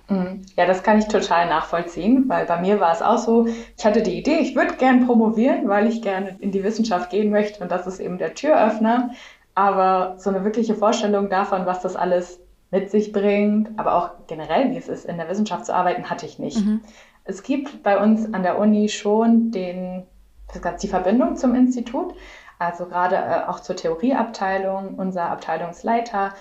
Mhm. 0.09 0.41
Ja, 0.57 0.65
das 0.65 0.83
kann 0.83 0.99
ich 0.99 1.07
total 1.07 1.47
nachvollziehen, 1.47 2.25
weil 2.27 2.45
bei 2.45 2.59
mir 2.59 2.79
war 2.79 2.91
es 2.91 3.01
auch 3.01 3.17
so, 3.17 3.47
ich 3.47 3.85
hatte 3.85 4.03
die 4.03 4.17
Idee, 4.17 4.39
ich 4.39 4.55
würde 4.55 4.75
gern 4.75 5.05
promovieren, 5.05 5.67
weil 5.69 5.87
ich 5.87 6.01
gerne 6.01 6.35
in 6.39 6.51
die 6.51 6.63
Wissenschaft 6.63 7.09
gehen 7.09 7.31
möchte 7.31 7.63
und 7.63 7.71
das 7.71 7.87
ist 7.87 7.99
eben 7.99 8.17
der 8.17 8.35
Türöffner. 8.35 9.11
Aber 9.53 10.15
so 10.17 10.29
eine 10.29 10.45
wirkliche 10.45 10.75
Vorstellung 10.75 11.29
davon, 11.29 11.65
was 11.65 11.81
das 11.81 11.95
alles 11.95 12.39
mit 12.71 12.89
sich 12.89 13.11
bringt, 13.11 13.77
aber 13.77 13.95
auch 13.95 14.27
generell, 14.27 14.71
wie 14.71 14.77
es 14.77 14.87
ist, 14.87 15.05
in 15.05 15.17
der 15.17 15.29
Wissenschaft 15.29 15.65
zu 15.65 15.75
arbeiten, 15.75 16.09
hatte 16.09 16.25
ich 16.25 16.39
nicht. 16.39 16.65
Mhm. 16.65 16.81
Es 17.25 17.43
gibt 17.43 17.83
bei 17.83 18.01
uns 18.01 18.33
an 18.33 18.43
der 18.43 18.57
Uni 18.57 18.89
schon 18.89 19.51
den, 19.51 20.07
die 20.81 20.87
Verbindung 20.87 21.35
zum 21.35 21.53
Institut, 21.53 22.15
also 22.57 22.85
gerade 22.85 23.15
äh, 23.15 23.47
auch 23.47 23.59
zur 23.59 23.75
Theorieabteilung. 23.75 24.95
Unser 24.95 25.29
Abteilungsleiter 25.29 26.33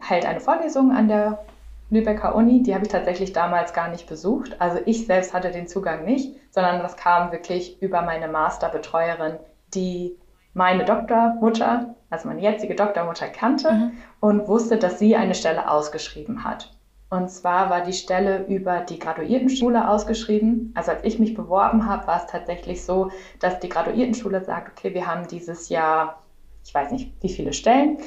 hält 0.00 0.26
eine 0.26 0.40
Vorlesung 0.40 0.90
an 0.90 1.08
der 1.08 1.44
Lübecker 1.88 2.34
Uni, 2.34 2.62
die 2.64 2.74
habe 2.74 2.84
ich 2.84 2.90
tatsächlich 2.90 3.32
damals 3.32 3.72
gar 3.72 3.88
nicht 3.88 4.08
besucht. 4.08 4.60
Also 4.60 4.80
ich 4.86 5.06
selbst 5.06 5.32
hatte 5.32 5.52
den 5.52 5.68
Zugang 5.68 6.04
nicht, 6.04 6.34
sondern 6.50 6.80
das 6.80 6.96
kam 6.96 7.30
wirklich 7.30 7.80
über 7.80 8.02
meine 8.02 8.26
Masterbetreuerin, 8.26 9.36
die 9.72 10.16
meine 10.56 10.86
Doktormutter, 10.86 11.94
also 12.08 12.28
meine 12.28 12.40
jetzige 12.40 12.74
Doktormutter 12.74 13.28
kannte 13.28 13.70
mhm. 13.72 13.90
und 14.20 14.48
wusste, 14.48 14.78
dass 14.78 14.98
sie 14.98 15.14
eine 15.14 15.34
Stelle 15.34 15.70
ausgeschrieben 15.70 16.44
hat. 16.44 16.72
Und 17.10 17.30
zwar 17.30 17.68
war 17.68 17.82
die 17.82 17.92
Stelle 17.92 18.46
über 18.46 18.80
die 18.80 18.98
Graduiertenschule 18.98 19.86
ausgeschrieben. 19.86 20.72
Also 20.74 20.92
als 20.92 21.04
ich 21.04 21.18
mich 21.18 21.34
beworben 21.34 21.86
habe, 21.86 22.06
war 22.06 22.24
es 22.24 22.26
tatsächlich 22.26 22.82
so, 22.84 23.10
dass 23.38 23.60
die 23.60 23.68
Graduiertenschule 23.68 24.42
sagt, 24.42 24.78
okay, 24.78 24.94
wir 24.94 25.06
haben 25.06 25.28
dieses 25.28 25.68
Jahr, 25.68 26.22
ich 26.64 26.74
weiß 26.74 26.90
nicht, 26.90 27.12
wie 27.20 27.28
viele 27.28 27.52
Stellen. 27.52 27.98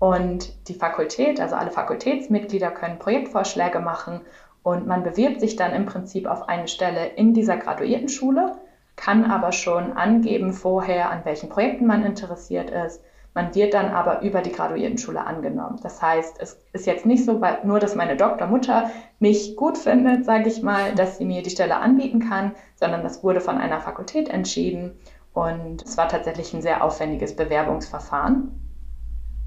Und 0.00 0.68
die 0.68 0.74
Fakultät, 0.74 1.40
also 1.40 1.54
alle 1.54 1.70
Fakultätsmitglieder 1.70 2.72
können 2.72 2.98
Projektvorschläge 2.98 3.78
machen 3.78 4.22
und 4.64 4.88
man 4.88 5.04
bewirbt 5.04 5.40
sich 5.40 5.54
dann 5.54 5.72
im 5.72 5.86
Prinzip 5.86 6.26
auf 6.26 6.48
eine 6.48 6.66
Stelle 6.66 7.06
in 7.06 7.32
dieser 7.32 7.56
Graduiertenschule 7.56 8.56
kann 8.96 9.24
aber 9.24 9.52
schon 9.52 9.92
angeben 9.92 10.52
vorher, 10.52 11.10
an 11.10 11.24
welchen 11.24 11.48
Projekten 11.48 11.86
man 11.86 12.04
interessiert 12.04 12.70
ist. 12.70 13.02
Man 13.34 13.54
wird 13.54 13.72
dann 13.72 13.90
aber 13.90 14.20
über 14.20 14.42
die 14.42 14.52
Graduiertenschule 14.52 15.24
angenommen. 15.26 15.80
Das 15.82 16.02
heißt, 16.02 16.36
es 16.38 16.60
ist 16.74 16.86
jetzt 16.86 17.06
nicht 17.06 17.24
so, 17.24 17.40
nur 17.64 17.80
dass 17.80 17.94
meine 17.94 18.16
Doktormutter 18.16 18.90
mich 19.20 19.56
gut 19.56 19.78
findet, 19.78 20.26
sage 20.26 20.48
ich 20.48 20.62
mal, 20.62 20.94
dass 20.94 21.16
sie 21.16 21.24
mir 21.24 21.42
die 21.42 21.50
Stelle 21.50 21.76
anbieten 21.76 22.20
kann, 22.20 22.52
sondern 22.74 23.02
das 23.02 23.24
wurde 23.24 23.40
von 23.40 23.56
einer 23.56 23.80
Fakultät 23.80 24.28
entschieden 24.28 24.98
und 25.32 25.82
es 25.82 25.96
war 25.96 26.08
tatsächlich 26.08 26.52
ein 26.52 26.60
sehr 26.60 26.84
aufwendiges 26.84 27.34
Bewerbungsverfahren. 27.34 28.61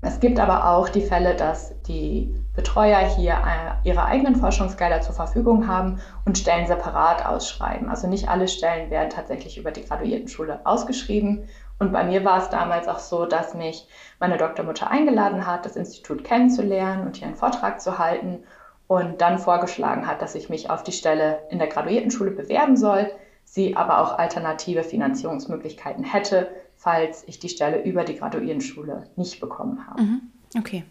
Es 0.06 0.20
gibt 0.20 0.40
aber 0.40 0.70
auch 0.70 0.88
die 0.88 1.02
Fälle, 1.02 1.34
dass 1.34 1.74
die 1.88 2.32
Betreuer 2.56 3.00
hier 3.00 3.34
äh, 3.34 3.90
ihre 3.90 4.06
eigenen 4.06 4.36
Forschungsgelder 4.36 5.02
zur 5.02 5.16
Verfügung 5.16 5.68
haben 5.68 6.00
und 6.26 6.38
Stellen 6.38 6.68
separat 6.68 7.26
ausschreiben. 7.26 7.90
Also 7.90 8.08
nicht 8.08 8.30
alle 8.30 8.48
Stellen 8.48 8.92
werden 8.92 9.10
tatsächlich 9.10 9.58
über 9.58 9.72
die 9.72 9.84
Graduiertenschule 9.84 10.60
ausgeschrieben. 10.64 11.50
Und 11.80 11.92
bei 11.92 12.04
mir 12.04 12.24
war 12.24 12.38
es 12.38 12.50
damals 12.50 12.88
auch 12.88 13.00
so, 13.00 13.26
dass 13.26 13.56
mich 13.56 13.88
meine 14.20 14.38
Doktormutter 14.38 14.92
eingeladen 14.92 15.48
hat, 15.48 15.66
das 15.66 15.76
Institut 15.76 16.24
kennenzulernen 16.24 17.08
und 17.08 17.16
hier 17.16 17.26
einen 17.26 17.36
Vortrag 17.36 17.82
zu 17.82 17.98
halten 17.98 18.44
und 18.86 19.22
dann 19.22 19.40
vorgeschlagen 19.40 20.06
hat, 20.06 20.22
dass 20.22 20.36
ich 20.36 20.50
mich 20.50 20.70
auf 20.70 20.84
die 20.84 20.92
Stelle 20.92 21.40
in 21.50 21.58
der 21.58 21.68
Graduiertenschule 21.68 22.30
bewerben 22.30 22.78
soll, 22.78 23.10
sie 23.44 23.76
aber 23.76 24.02
auch 24.02 24.20
alternative 24.20 24.84
Finanzierungsmöglichkeiten 24.84 26.04
hätte, 26.04 26.48
falls 26.86 27.24
ich 27.26 27.40
die 27.40 27.50
Stelle 27.50 27.84
über 27.84 28.04
die 28.04 28.16
Graduiertenschule 28.16 29.10
nicht 29.16 29.42
bekommen 29.42 29.86
habe. 29.88 30.04
Mhm. 30.04 30.22
Okay. 30.56 30.84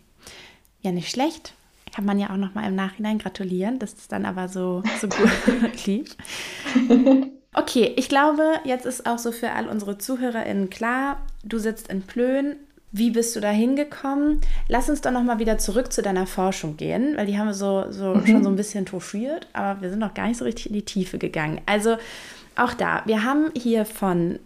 Ja, 0.81 0.91
nicht 0.91 1.09
schlecht. 1.09 1.55
Kann 1.95 2.05
man 2.05 2.19
ja 2.19 2.31
auch 2.31 2.37
noch 2.37 2.53
mal 2.55 2.67
im 2.67 2.75
Nachhinein 2.75 3.19
gratulieren, 3.19 3.79
dass 3.79 3.95
es 3.95 4.09
dann 4.09 4.27
aber 4.27 4.49
so, 4.49 4.83
so 5.01 5.09
gut 5.09 5.87
lief. 5.87 6.17
Okay, 7.57 7.93
ich 7.95 8.09
glaube, 8.09 8.43
jetzt 8.65 8.85
ist 8.85 9.07
auch 9.07 9.19
so 9.19 9.31
für 9.31 9.53
all 9.53 9.69
unsere 9.69 9.97
ZuhörerInnen 9.97 10.71
klar, 10.71 11.21
du 11.45 11.59
sitzt 11.59 11.87
in 11.87 12.03
Plön. 12.03 12.57
Wie 12.91 13.11
bist 13.11 13.37
du 13.37 13.41
da 13.41 13.51
hingekommen? 13.51 14.41
Lass 14.67 14.91
uns 14.91 15.03
doch 15.03 15.13
noch 15.13 15.23
mal 15.23 15.39
wieder 15.39 15.57
zurück 15.59 15.93
zu 15.93 16.03
deiner 16.03 16.27
Forschung 16.27 16.77
gehen, 16.77 17.17
weil 17.17 17.27
die 17.27 17.39
haben 17.39 17.47
wir 17.47 17.55
so, 17.55 17.93
so 17.93 18.15
mhm. 18.17 18.27
schon 18.27 18.43
so 18.43 18.49
ein 18.49 18.57
bisschen 18.57 18.87
touchiert, 18.87 19.47
aber 19.53 19.81
wir 19.83 19.91
sind 19.91 20.01
noch 20.01 20.15
gar 20.15 20.27
nicht 20.27 20.39
so 20.39 20.45
richtig 20.45 20.67
in 20.67 20.73
die 20.73 20.85
Tiefe 20.85 21.19
gegangen. 21.19 21.61
Also 21.65 21.97
auch 22.57 22.75
da, 22.75 23.03
wir 23.07 23.23
haben 23.23 23.53
hier 23.55 23.85
von 23.85 24.41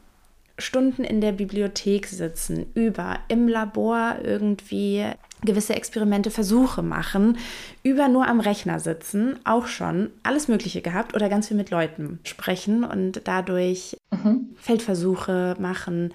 Stunden 0.59 1.05
in 1.05 1.21
der 1.21 1.33
Bibliothek 1.33 2.07
sitzen, 2.07 2.67
über 2.75 3.19
im 3.29 3.49
Labor 3.49 4.17
irgendwie 4.23 5.05
gewisse 5.45 5.75
Experimente, 5.75 6.31
Versuche 6.31 6.83
machen, 6.83 7.39
über 7.83 8.09
nur 8.09 8.27
am 8.27 8.41
Rechner 8.41 8.81
sitzen, 8.81 9.39
auch 9.45 9.67
schon 9.67 10.11
alles 10.23 10.49
Mögliche 10.49 10.83
gehabt 10.83 11.15
oder 11.15 11.29
ganz 11.29 11.49
viel 11.49 11.57
mit 11.57 11.71
Leuten 11.71 12.19
sprechen 12.25 12.83
und 12.83 13.23
dadurch 13.25 13.97
mhm. 14.11 14.49
Feldversuche 14.57 15.57
machen, 15.61 16.13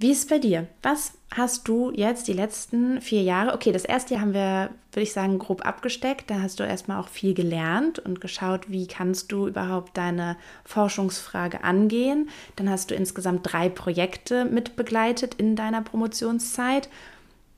wie 0.00 0.12
ist 0.12 0.20
es 0.20 0.26
bei 0.28 0.38
dir? 0.38 0.66
Was 0.82 1.12
hast 1.36 1.68
du 1.68 1.92
jetzt 1.94 2.26
die 2.26 2.32
letzten 2.32 3.02
vier 3.02 3.22
Jahre? 3.22 3.52
Okay, 3.52 3.70
das 3.70 3.84
erste 3.84 4.14
Jahr 4.14 4.22
haben 4.22 4.32
wir, 4.32 4.70
würde 4.92 5.02
ich 5.02 5.12
sagen, 5.12 5.38
grob 5.38 5.66
abgesteckt. 5.66 6.30
Da 6.30 6.40
hast 6.40 6.58
du 6.58 6.64
erstmal 6.64 6.98
auch 6.98 7.08
viel 7.08 7.34
gelernt 7.34 7.98
und 7.98 8.18
geschaut, 8.18 8.70
wie 8.70 8.86
kannst 8.86 9.30
du 9.30 9.46
überhaupt 9.46 9.98
deine 9.98 10.38
Forschungsfrage 10.64 11.64
angehen. 11.64 12.30
Dann 12.56 12.70
hast 12.70 12.90
du 12.90 12.94
insgesamt 12.94 13.52
drei 13.52 13.68
Projekte 13.68 14.46
mitbegleitet 14.46 15.34
in 15.34 15.54
deiner 15.54 15.82
Promotionszeit. 15.82 16.88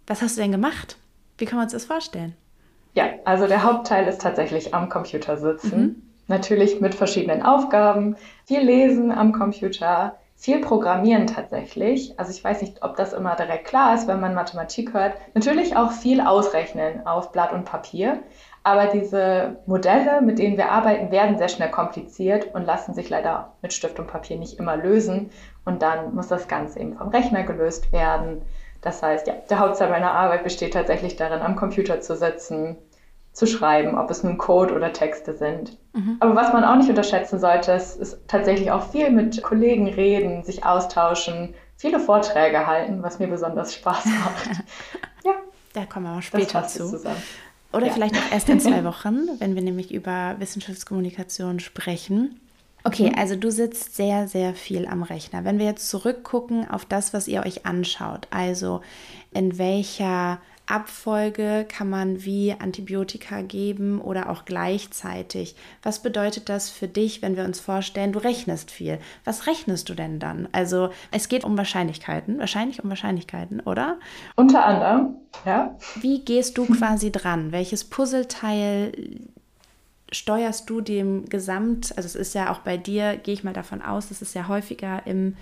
Was 0.09 0.21
hast 0.21 0.37
du 0.37 0.43
denn 0.43 0.51
gemacht? 0.53 0.97
Wie 1.39 1.45
kann 1.45 1.59
man 1.59 1.67
uns 1.67 1.73
das 1.73 1.85
vorstellen? 1.85 2.35
Ja, 2.95 3.05
also 3.25 3.47
der 3.47 3.63
Hauptteil 3.63 4.09
ist 4.09 4.21
tatsächlich 4.21 4.75
am 4.75 4.89
Computer 4.89 5.37
sitzen. 5.37 5.81
Mhm. 5.81 6.03
Natürlich 6.27 6.81
mit 6.81 6.97
verschiedenen 6.97 7.43
Aufgaben, 7.43 8.17
viel 8.47 8.63
lesen 8.63 9.13
am 9.13 9.33
Computer, 9.33 10.17
viel 10.43 10.61
Programmieren 10.61 11.29
tatsächlich. 11.29 12.19
Also 12.19 12.33
ich 12.33 12.43
weiß 12.43 12.63
nicht, 12.63 12.83
ob 12.83 12.97
das 12.97 13.13
immer 13.13 13.37
direkt 13.37 13.65
klar 13.65 13.95
ist, 13.95 14.09
wenn 14.09 14.19
man 14.19 14.35
Mathematik 14.35 14.93
hört. 14.93 15.15
Natürlich 15.35 15.77
auch 15.77 15.93
viel 15.93 16.21
ausrechnen 16.21 17.07
auf 17.07 17.31
Blatt 17.31 17.53
und 17.53 17.65
Papier. 17.65 18.25
Aber 18.65 18.87
diese 18.87 19.59
Modelle, 19.67 20.21
mit 20.21 20.41
denen 20.41 20.57
wir 20.57 20.73
arbeiten, 20.73 21.13
werden 21.13 21.39
sehr 21.39 21.49
schnell 21.49 21.71
kompliziert 21.71 22.53
und 22.57 22.67
lassen 22.67 22.93
sich 22.93 23.09
leider 23.09 23.53
mit 23.63 23.73
Stift 23.73 24.01
und 24.01 24.09
Papier 24.09 24.37
nicht 24.37 24.59
immer 24.59 24.77
lösen. 24.77 25.31
Und 25.65 25.81
dann 25.81 26.13
muss 26.13 26.27
das 26.27 26.49
Ganze 26.49 26.81
eben 26.81 26.97
vom 26.97 27.11
Rechner 27.11 27.45
gelöst 27.45 27.93
werden. 27.93 28.43
Das 28.81 29.01
heißt, 29.01 29.29
ja, 29.29 29.35
der 29.49 29.61
Hauptteil 29.61 29.91
meiner 29.91 30.11
Arbeit 30.11 30.43
besteht 30.43 30.73
tatsächlich 30.73 31.15
darin, 31.15 31.41
am 31.41 31.55
Computer 31.55 32.01
zu 32.01 32.17
sitzen, 32.17 32.79
zu 33.33 33.47
schreiben, 33.47 33.97
ob 33.97 34.11
es 34.11 34.23
nun 34.23 34.37
Code 34.37 34.75
oder 34.75 34.93
Texte 34.93 35.35
sind. 35.35 35.79
Mhm. 35.95 36.17
Aber 36.21 36.37
was 36.37 36.53
man 36.53 36.65
auch 36.65 36.77
nicht 36.77 36.89
unterschätzen 36.89 37.39
sollte, 37.39 37.73
ist, 37.73 37.99
ist 37.99 38.19
tatsächlich 38.29 38.71
auch 38.71 38.91
viel 38.91 39.11
mit 39.11 39.43
Kollegen 39.43 39.89
reden, 39.89 40.45
sich 40.45 40.65
austauschen, 40.65 41.55
viele 41.77 41.99
Vorträge 41.99 42.67
halten, 42.67 43.03
was 43.03 43.19
mir 43.19 43.29
besonders 43.29 43.75
Spaß 43.75 44.05
macht. 44.25 44.63
ja. 45.25 45.33
Da 45.73 45.87
kommen 45.87 46.07
wir 46.07 46.19
auch 46.19 46.23
später 46.23 46.67
zu. 46.67 47.01
Oder 47.73 47.87
ja. 47.87 47.93
vielleicht 47.95 48.15
auch 48.17 48.33
erst 48.33 48.51
in 48.51 48.61
zwei 48.61 48.85
Wochen, 48.85 49.21
wenn 49.39 49.55
wir 49.55 49.63
nämlich 49.63 49.93
über 49.93 50.35
Wissenschaftskommunikation 50.39 51.61
sprechen. 51.61 52.39
Okay, 52.85 53.11
mhm. 53.11 53.19
also 53.19 53.37
du 53.37 53.51
sitzt 53.51 53.97
sehr, 53.97 54.29
sehr 54.29 54.55
viel 54.55 54.87
am 54.87 55.03
Rechner. 55.03 55.45
Wenn 55.45 55.59
wir 55.59 55.67
jetzt 55.67 55.89
zurückgucken 55.89 56.69
auf 56.69 56.85
das, 56.85 57.15
was 57.15 57.29
ihr 57.29 57.45
euch 57.47 57.65
anschaut, 57.65 58.27
also 58.31 58.83
in 59.33 59.57
welcher 59.57 60.41
Abfolge 60.67 61.67
kann 61.69 61.91
man 61.91 62.25
wie 62.25 62.55
Antibiotika 62.59 63.43
geben 63.43 64.01
oder 64.01 64.31
auch 64.31 64.45
gleichzeitig. 64.45 65.57
Was 65.83 66.03
bedeutet 66.03 66.49
das 66.49 66.71
für 66.71 66.89
dich, 66.89 67.21
wenn 67.21 67.37
wir 67.37 67.45
uns 67.45 67.61
vorstellen, 67.61 68.13
du 68.13 68.21
rechnest 68.21 68.71
viel? 68.71 68.99
Was 69.25 69.47
rechnest 69.47 69.89
du 69.89 69.95
denn 69.95 70.19
dann? 70.19 70.49
Also 70.53 70.91
es 71.11 71.29
geht 71.29 71.45
um 71.45 71.59
Wahrscheinlichkeiten, 71.59 72.39
wahrscheinlich 72.39 72.83
um 72.83 72.89
Wahrscheinlichkeiten, 72.89 73.61
oder? 73.61 73.99
Unter 74.37 74.65
anderem, 74.65 75.17
ja. 75.45 75.77
Wie 76.01 76.21
gehst 76.25 76.57
du 76.57 76.67
quasi 76.67 77.11
dran? 77.11 77.53
Welches 77.53 77.85
Puzzleteil 77.85 78.93
steuerst 80.13 80.71
du 80.71 80.81
dem 80.81 81.29
Gesamt, 81.29 81.97
also 81.97 82.07
es 82.07 82.15
ist 82.15 82.35
ja 82.35 82.53
auch 82.53 82.59
bei 82.59 82.77
dir, 82.77 83.17
gehe 83.17 83.35
ich 83.35 83.45
mal 83.45 83.55
davon 83.55 83.83
aus, 83.83 84.11
es 84.11 84.23
ist 84.23 84.35
ja 84.35 84.47
häufiger 84.47 85.07
im 85.07 85.37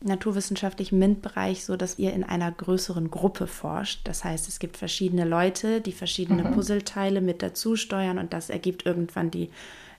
naturwissenschaftlichen 0.00 0.98
MINT-Bereich 0.98 1.64
so, 1.64 1.76
dass 1.76 1.98
ihr 1.98 2.12
in 2.12 2.24
einer 2.24 2.52
größeren 2.52 3.10
Gruppe 3.10 3.46
forscht. 3.46 4.06
Das 4.06 4.24
heißt, 4.24 4.48
es 4.48 4.58
gibt 4.58 4.76
verschiedene 4.76 5.24
Leute, 5.24 5.80
die 5.80 5.92
verschiedene 5.92 6.44
mhm. 6.44 6.52
Puzzleteile 6.52 7.20
mit 7.20 7.42
dazu 7.42 7.76
steuern 7.76 8.18
und 8.18 8.32
das 8.32 8.50
ergibt 8.50 8.86
irgendwann 8.86 9.30
die 9.30 9.50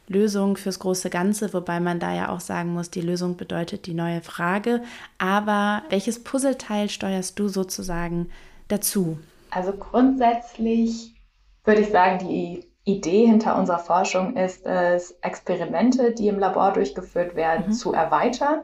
Lösung 0.07 0.57
fürs 0.57 0.79
große 0.79 1.09
Ganze, 1.09 1.53
wobei 1.53 1.79
man 1.79 1.99
da 1.99 2.13
ja 2.13 2.29
auch 2.29 2.39
sagen 2.39 2.73
muss, 2.73 2.89
die 2.89 3.01
Lösung 3.01 3.37
bedeutet 3.37 3.85
die 3.85 3.93
neue 3.93 4.21
Frage. 4.21 4.81
Aber 5.19 5.83
welches 5.89 6.23
Puzzleteil 6.23 6.89
steuerst 6.89 7.37
du 7.37 7.47
sozusagen 7.47 8.29
dazu? 8.67 9.19
Also 9.51 9.73
grundsätzlich 9.73 11.15
Würde 11.63 11.81
ich 11.81 11.89
sagen, 11.89 12.27
die 12.27 12.65
Idee 12.85 13.27
hinter 13.27 13.57
unserer 13.57 13.79
Forschung 13.79 14.35
ist 14.35 14.65
es, 14.65 15.11
Experimente, 15.21 16.13
die 16.13 16.27
im 16.27 16.39
Labor 16.39 16.73
durchgeführt 16.73 17.35
werden, 17.35 17.67
mhm. 17.67 17.71
zu 17.73 17.93
erweitern, 17.93 18.61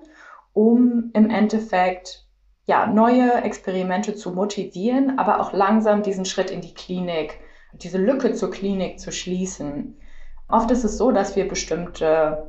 um 0.55 1.11
im 1.13 1.29
Endeffekt 1.29 2.25
ja, 2.65 2.87
neue 2.87 3.43
Experimente 3.43 4.15
zu 4.15 4.31
motivieren, 4.31 5.19
aber 5.19 5.39
auch 5.39 5.53
langsam 5.53 6.01
diesen 6.01 6.25
Schritt 6.25 6.49
in 6.49 6.61
die 6.61 6.73
Klinik, 6.73 7.39
diese 7.73 7.99
Lücke 7.99 8.33
zur 8.33 8.49
Klinik 8.49 8.99
zu 8.99 9.11
schließen. 9.11 9.99
Oft 10.47 10.71
ist 10.71 10.83
es 10.83 10.97
so, 10.97 11.11
dass 11.11 11.35
wir 11.35 11.47
bestimmte 11.47 12.47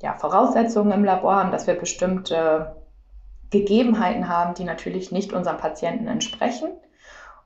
ja, 0.00 0.14
Voraussetzungen 0.14 0.92
im 0.92 1.04
Labor 1.04 1.36
haben, 1.36 1.50
dass 1.50 1.66
wir 1.66 1.74
bestimmte 1.74 2.76
Gegebenheiten 3.50 4.28
haben, 4.28 4.54
die 4.54 4.64
natürlich 4.64 5.10
nicht 5.10 5.32
unserem 5.32 5.56
Patienten 5.56 6.06
entsprechen. 6.06 6.68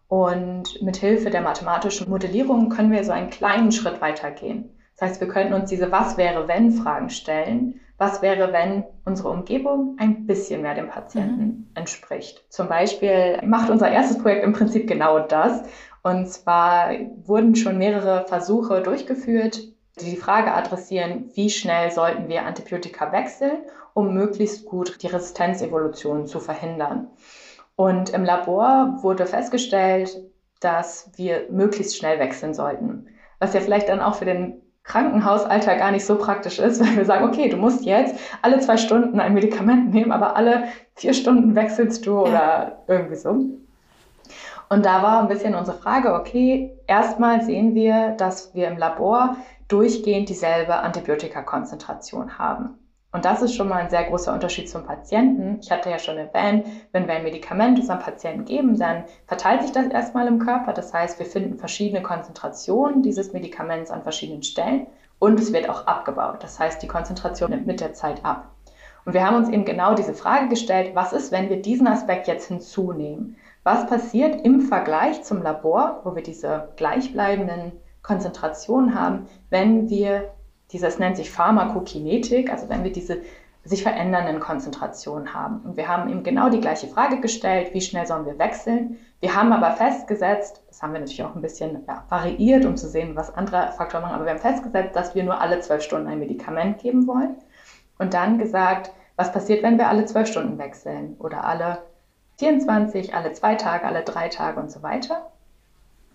Und 0.08 0.82
mit 0.82 0.96
Hilfe 0.96 1.30
der 1.30 1.40
mathematischen 1.40 2.10
Modellierung 2.10 2.68
können 2.68 2.90
wir 2.90 3.04
so 3.04 3.12
einen 3.12 3.30
kleinen 3.30 3.72
Schritt 3.72 4.00
weitergehen. 4.00 4.76
Das 4.96 5.08
heißt, 5.08 5.20
wir 5.20 5.28
könnten 5.28 5.54
uns 5.54 5.70
diese 5.70 5.92
Was 5.92 6.16
wäre 6.16 6.48
wenn 6.48 6.72
Fragen 6.72 7.08
stellen. 7.08 7.80
Was 8.02 8.20
wäre, 8.20 8.52
wenn 8.52 8.82
unsere 9.04 9.28
Umgebung 9.28 9.94
ein 10.00 10.26
bisschen 10.26 10.62
mehr 10.62 10.74
dem 10.74 10.88
Patienten 10.88 11.44
mhm. 11.44 11.66
entspricht? 11.76 12.44
Zum 12.48 12.66
Beispiel 12.66 13.38
macht 13.44 13.70
unser 13.70 13.92
erstes 13.92 14.18
Projekt 14.18 14.42
im 14.42 14.52
Prinzip 14.52 14.88
genau 14.88 15.20
das. 15.20 15.62
Und 16.02 16.26
zwar 16.26 16.90
wurden 17.24 17.54
schon 17.54 17.78
mehrere 17.78 18.26
Versuche 18.26 18.82
durchgeführt, 18.82 19.62
die 20.00 20.10
die 20.10 20.16
Frage 20.16 20.52
adressieren, 20.52 21.30
wie 21.34 21.48
schnell 21.48 21.92
sollten 21.92 22.26
wir 22.26 22.44
Antibiotika 22.44 23.12
wechseln, 23.12 23.58
um 23.94 24.12
möglichst 24.12 24.64
gut 24.64 25.00
die 25.00 25.06
Resistenzevolution 25.06 26.26
zu 26.26 26.40
verhindern. 26.40 27.06
Und 27.76 28.10
im 28.10 28.24
Labor 28.24 28.98
wurde 29.02 29.26
festgestellt, 29.26 30.20
dass 30.58 31.08
wir 31.14 31.46
möglichst 31.52 31.96
schnell 31.96 32.18
wechseln 32.18 32.52
sollten. 32.52 33.06
Was 33.38 33.54
ja 33.54 33.60
vielleicht 33.60 33.88
dann 33.88 34.00
auch 34.00 34.16
für 34.16 34.24
den 34.24 34.60
Krankenhausalltag 34.84 35.78
gar 35.78 35.90
nicht 35.90 36.04
so 36.04 36.16
praktisch 36.16 36.58
ist, 36.58 36.80
weil 36.84 36.96
wir 36.96 37.04
sagen, 37.04 37.24
okay, 37.26 37.48
du 37.48 37.56
musst 37.56 37.84
jetzt 37.84 38.18
alle 38.42 38.60
zwei 38.60 38.76
Stunden 38.76 39.20
ein 39.20 39.34
Medikament 39.34 39.92
nehmen, 39.92 40.12
aber 40.12 40.36
alle 40.36 40.64
vier 40.94 41.14
Stunden 41.14 41.54
wechselst 41.54 42.06
du 42.06 42.20
oder 42.20 42.82
irgendwie 42.88 43.16
so. 43.16 43.30
Und 44.68 44.86
da 44.86 45.02
war 45.02 45.20
ein 45.20 45.28
bisschen 45.28 45.54
unsere 45.54 45.76
Frage, 45.76 46.14
okay, 46.14 46.72
erstmal 46.86 47.42
sehen 47.42 47.74
wir, 47.74 48.12
dass 48.12 48.54
wir 48.54 48.68
im 48.68 48.78
Labor 48.78 49.36
durchgehend 49.68 50.30
dieselbe 50.30 50.76
Antibiotikakonzentration 50.76 52.38
haben. 52.38 52.78
Und 53.12 53.26
das 53.26 53.42
ist 53.42 53.54
schon 53.54 53.68
mal 53.68 53.76
ein 53.76 53.90
sehr 53.90 54.04
großer 54.04 54.32
Unterschied 54.32 54.70
zum 54.70 54.84
Patienten. 54.84 55.58
Ich 55.60 55.70
hatte 55.70 55.90
ja 55.90 55.98
schon 55.98 56.16
erwähnt, 56.16 56.66
wenn 56.92 57.06
wir 57.06 57.14
ein 57.14 57.24
Medikament 57.24 57.78
unserem 57.78 58.00
Patienten 58.00 58.46
geben, 58.46 58.78
dann 58.78 59.04
verteilt 59.26 59.62
sich 59.62 59.72
das 59.72 59.86
erstmal 59.88 60.26
im 60.26 60.38
Körper. 60.38 60.72
Das 60.72 60.94
heißt, 60.94 61.18
wir 61.18 61.26
finden 61.26 61.58
verschiedene 61.58 62.02
Konzentrationen 62.02 63.02
dieses 63.02 63.34
Medikaments 63.34 63.90
an 63.90 64.02
verschiedenen 64.02 64.42
Stellen 64.42 64.86
und 65.18 65.38
es 65.38 65.52
wird 65.52 65.68
auch 65.68 65.86
abgebaut. 65.86 66.42
Das 66.42 66.58
heißt, 66.58 66.82
die 66.82 66.88
Konzentration 66.88 67.50
nimmt 67.50 67.66
mit 67.66 67.80
der 67.80 67.92
Zeit 67.92 68.24
ab. 68.24 68.48
Und 69.04 69.12
wir 69.12 69.26
haben 69.26 69.36
uns 69.36 69.50
eben 69.50 69.66
genau 69.66 69.94
diese 69.94 70.14
Frage 70.14 70.48
gestellt, 70.48 70.92
was 70.94 71.12
ist, 71.12 71.32
wenn 71.32 71.50
wir 71.50 71.60
diesen 71.60 71.88
Aspekt 71.88 72.28
jetzt 72.28 72.48
hinzunehmen? 72.48 73.36
Was 73.62 73.86
passiert 73.86 74.44
im 74.44 74.62
Vergleich 74.62 75.22
zum 75.22 75.42
Labor, 75.42 76.00
wo 76.04 76.14
wir 76.14 76.22
diese 76.22 76.70
gleichbleibenden 76.76 77.72
Konzentrationen 78.02 78.98
haben, 78.98 79.26
wenn 79.50 79.90
wir 79.90 80.32
dieses 80.72 80.98
nennt 80.98 81.16
sich 81.16 81.30
Pharmakokinetik, 81.30 82.50
also 82.50 82.68
wenn 82.68 82.84
wir 82.84 82.92
diese 82.92 83.22
sich 83.64 83.82
verändernden 83.82 84.40
Konzentrationen 84.40 85.34
haben. 85.34 85.60
Und 85.60 85.76
wir 85.76 85.86
haben 85.86 86.10
ihm 86.10 86.24
genau 86.24 86.48
die 86.48 86.60
gleiche 86.60 86.88
Frage 86.88 87.20
gestellt, 87.20 87.72
wie 87.74 87.80
schnell 87.80 88.06
sollen 88.06 88.26
wir 88.26 88.38
wechseln. 88.38 88.98
Wir 89.20 89.36
haben 89.36 89.52
aber 89.52 89.70
festgesetzt, 89.76 90.62
das 90.66 90.82
haben 90.82 90.92
wir 90.92 90.98
natürlich 90.98 91.22
auch 91.22 91.36
ein 91.36 91.42
bisschen 91.42 91.84
ja, 91.86 92.04
variiert, 92.08 92.64
um 92.64 92.76
zu 92.76 92.88
sehen, 92.88 93.14
was 93.14 93.32
andere 93.32 93.70
Faktoren 93.76 94.02
machen, 94.02 94.16
aber 94.16 94.24
wir 94.24 94.32
haben 94.32 94.40
festgesetzt, 94.40 94.96
dass 94.96 95.14
wir 95.14 95.22
nur 95.22 95.40
alle 95.40 95.60
zwölf 95.60 95.82
Stunden 95.82 96.08
ein 96.08 96.18
Medikament 96.18 96.78
geben 96.78 97.06
wollen. 97.06 97.36
Und 97.98 98.14
dann 98.14 98.38
gesagt, 98.38 98.90
was 99.14 99.30
passiert, 99.30 99.62
wenn 99.62 99.78
wir 99.78 99.88
alle 99.88 100.06
zwölf 100.06 100.26
Stunden 100.26 100.58
wechseln 100.58 101.14
oder 101.20 101.44
alle 101.44 101.78
24, 102.38 103.14
alle 103.14 103.32
zwei 103.32 103.54
Tage, 103.54 103.84
alle 103.84 104.02
drei 104.02 104.28
Tage 104.28 104.58
und 104.58 104.72
so 104.72 104.82
weiter. 104.82 105.31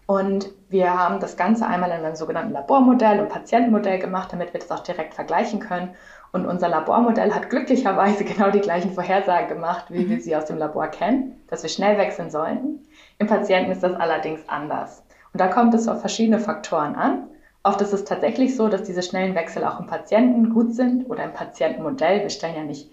Und 0.07 0.49
wir 0.69 0.97
haben 0.97 1.19
das 1.19 1.35
Ganze 1.35 1.67
einmal 1.67 1.91
in 1.91 1.97
einem 1.97 2.15
sogenannten 2.15 2.53
Labormodell 2.53 3.19
und 3.19 3.27
Patientenmodell 3.27 3.99
gemacht, 3.99 4.31
damit 4.31 4.53
wir 4.53 4.59
das 4.61 4.71
auch 4.71 4.79
direkt 4.79 5.13
vergleichen 5.13 5.59
können. 5.59 5.95
Und 6.31 6.45
unser 6.45 6.69
Labormodell 6.69 7.33
hat 7.33 7.49
glücklicherweise 7.49 8.23
genau 8.25 8.49
die 8.49 8.61
gleichen 8.61 8.93
Vorhersagen 8.93 9.49
gemacht, 9.49 9.85
wie 9.89 10.05
mhm. 10.05 10.09
wir 10.09 10.21
sie 10.21 10.35
aus 10.35 10.45
dem 10.45 10.57
Labor 10.57 10.87
kennen, 10.87 11.43
dass 11.49 11.61
wir 11.61 11.69
schnell 11.69 11.97
wechseln 11.97 12.31
sollten. 12.31 12.87
Im 13.19 13.27
Patienten 13.27 13.71
ist 13.71 13.83
das 13.83 13.93
allerdings 13.93 14.47
anders. 14.47 15.03
Und 15.33 15.41
da 15.41 15.47
kommt 15.47 15.73
es 15.73 15.89
auf 15.89 15.99
verschiedene 15.99 16.39
Faktoren 16.39 16.95
an. 16.95 17.27
Oft 17.63 17.81
ist 17.81 17.91
es 17.91 18.05
tatsächlich 18.05 18.55
so, 18.55 18.69
dass 18.69 18.83
diese 18.83 19.03
schnellen 19.03 19.35
Wechsel 19.35 19.65
auch 19.65 19.77
im 19.81 19.87
Patienten 19.87 20.53
gut 20.53 20.73
sind 20.73 21.09
oder 21.09 21.25
im 21.25 21.33
Patientenmodell. 21.33 22.21
Wir 22.21 22.29
stellen 22.29 22.55
ja 22.55 22.63
nicht 22.63 22.89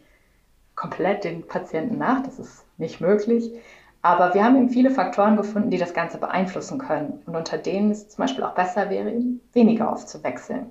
komplett 0.75 1.23
den 1.23 1.47
Patienten 1.47 1.97
nach, 1.97 2.25
das 2.25 2.41
ist 2.41 2.65
nicht 2.77 3.01
möglich. 3.01 3.53
Aber 4.05 4.35
wir 4.35 4.45
haben 4.45 4.55
eben 4.57 4.69
viele 4.69 4.91
Faktoren 4.91 5.35
gefunden, 5.35 5.71
die 5.71 5.79
das 5.79 5.95
Ganze 5.95 6.19
beeinflussen 6.19 6.77
können. 6.77 7.23
Und 7.25 7.35
unter 7.35 7.57
denen 7.57 7.91
es 7.91 8.11
zum 8.11 8.23
Beispiel 8.23 8.45
auch 8.45 8.55
besser 8.55 8.91
wäre, 8.91 9.11
weniger 9.55 9.91
aufzuwechseln. 9.91 10.67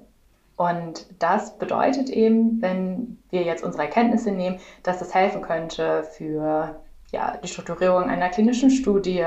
Und 0.55 1.07
das 1.17 1.57
bedeutet 1.57 2.11
eben, 2.11 2.61
wenn 2.61 3.17
wir 3.31 3.41
jetzt 3.41 3.63
unsere 3.63 3.85
Erkenntnisse 3.85 4.29
nehmen, 4.29 4.59
dass 4.83 5.01
es 5.01 5.15
helfen 5.15 5.41
könnte 5.41 6.03
für 6.03 6.79
ja, 7.11 7.37
die 7.43 7.47
Strukturierung 7.47 8.03
einer 8.03 8.29
klinischen 8.29 8.69
Studie 8.69 9.25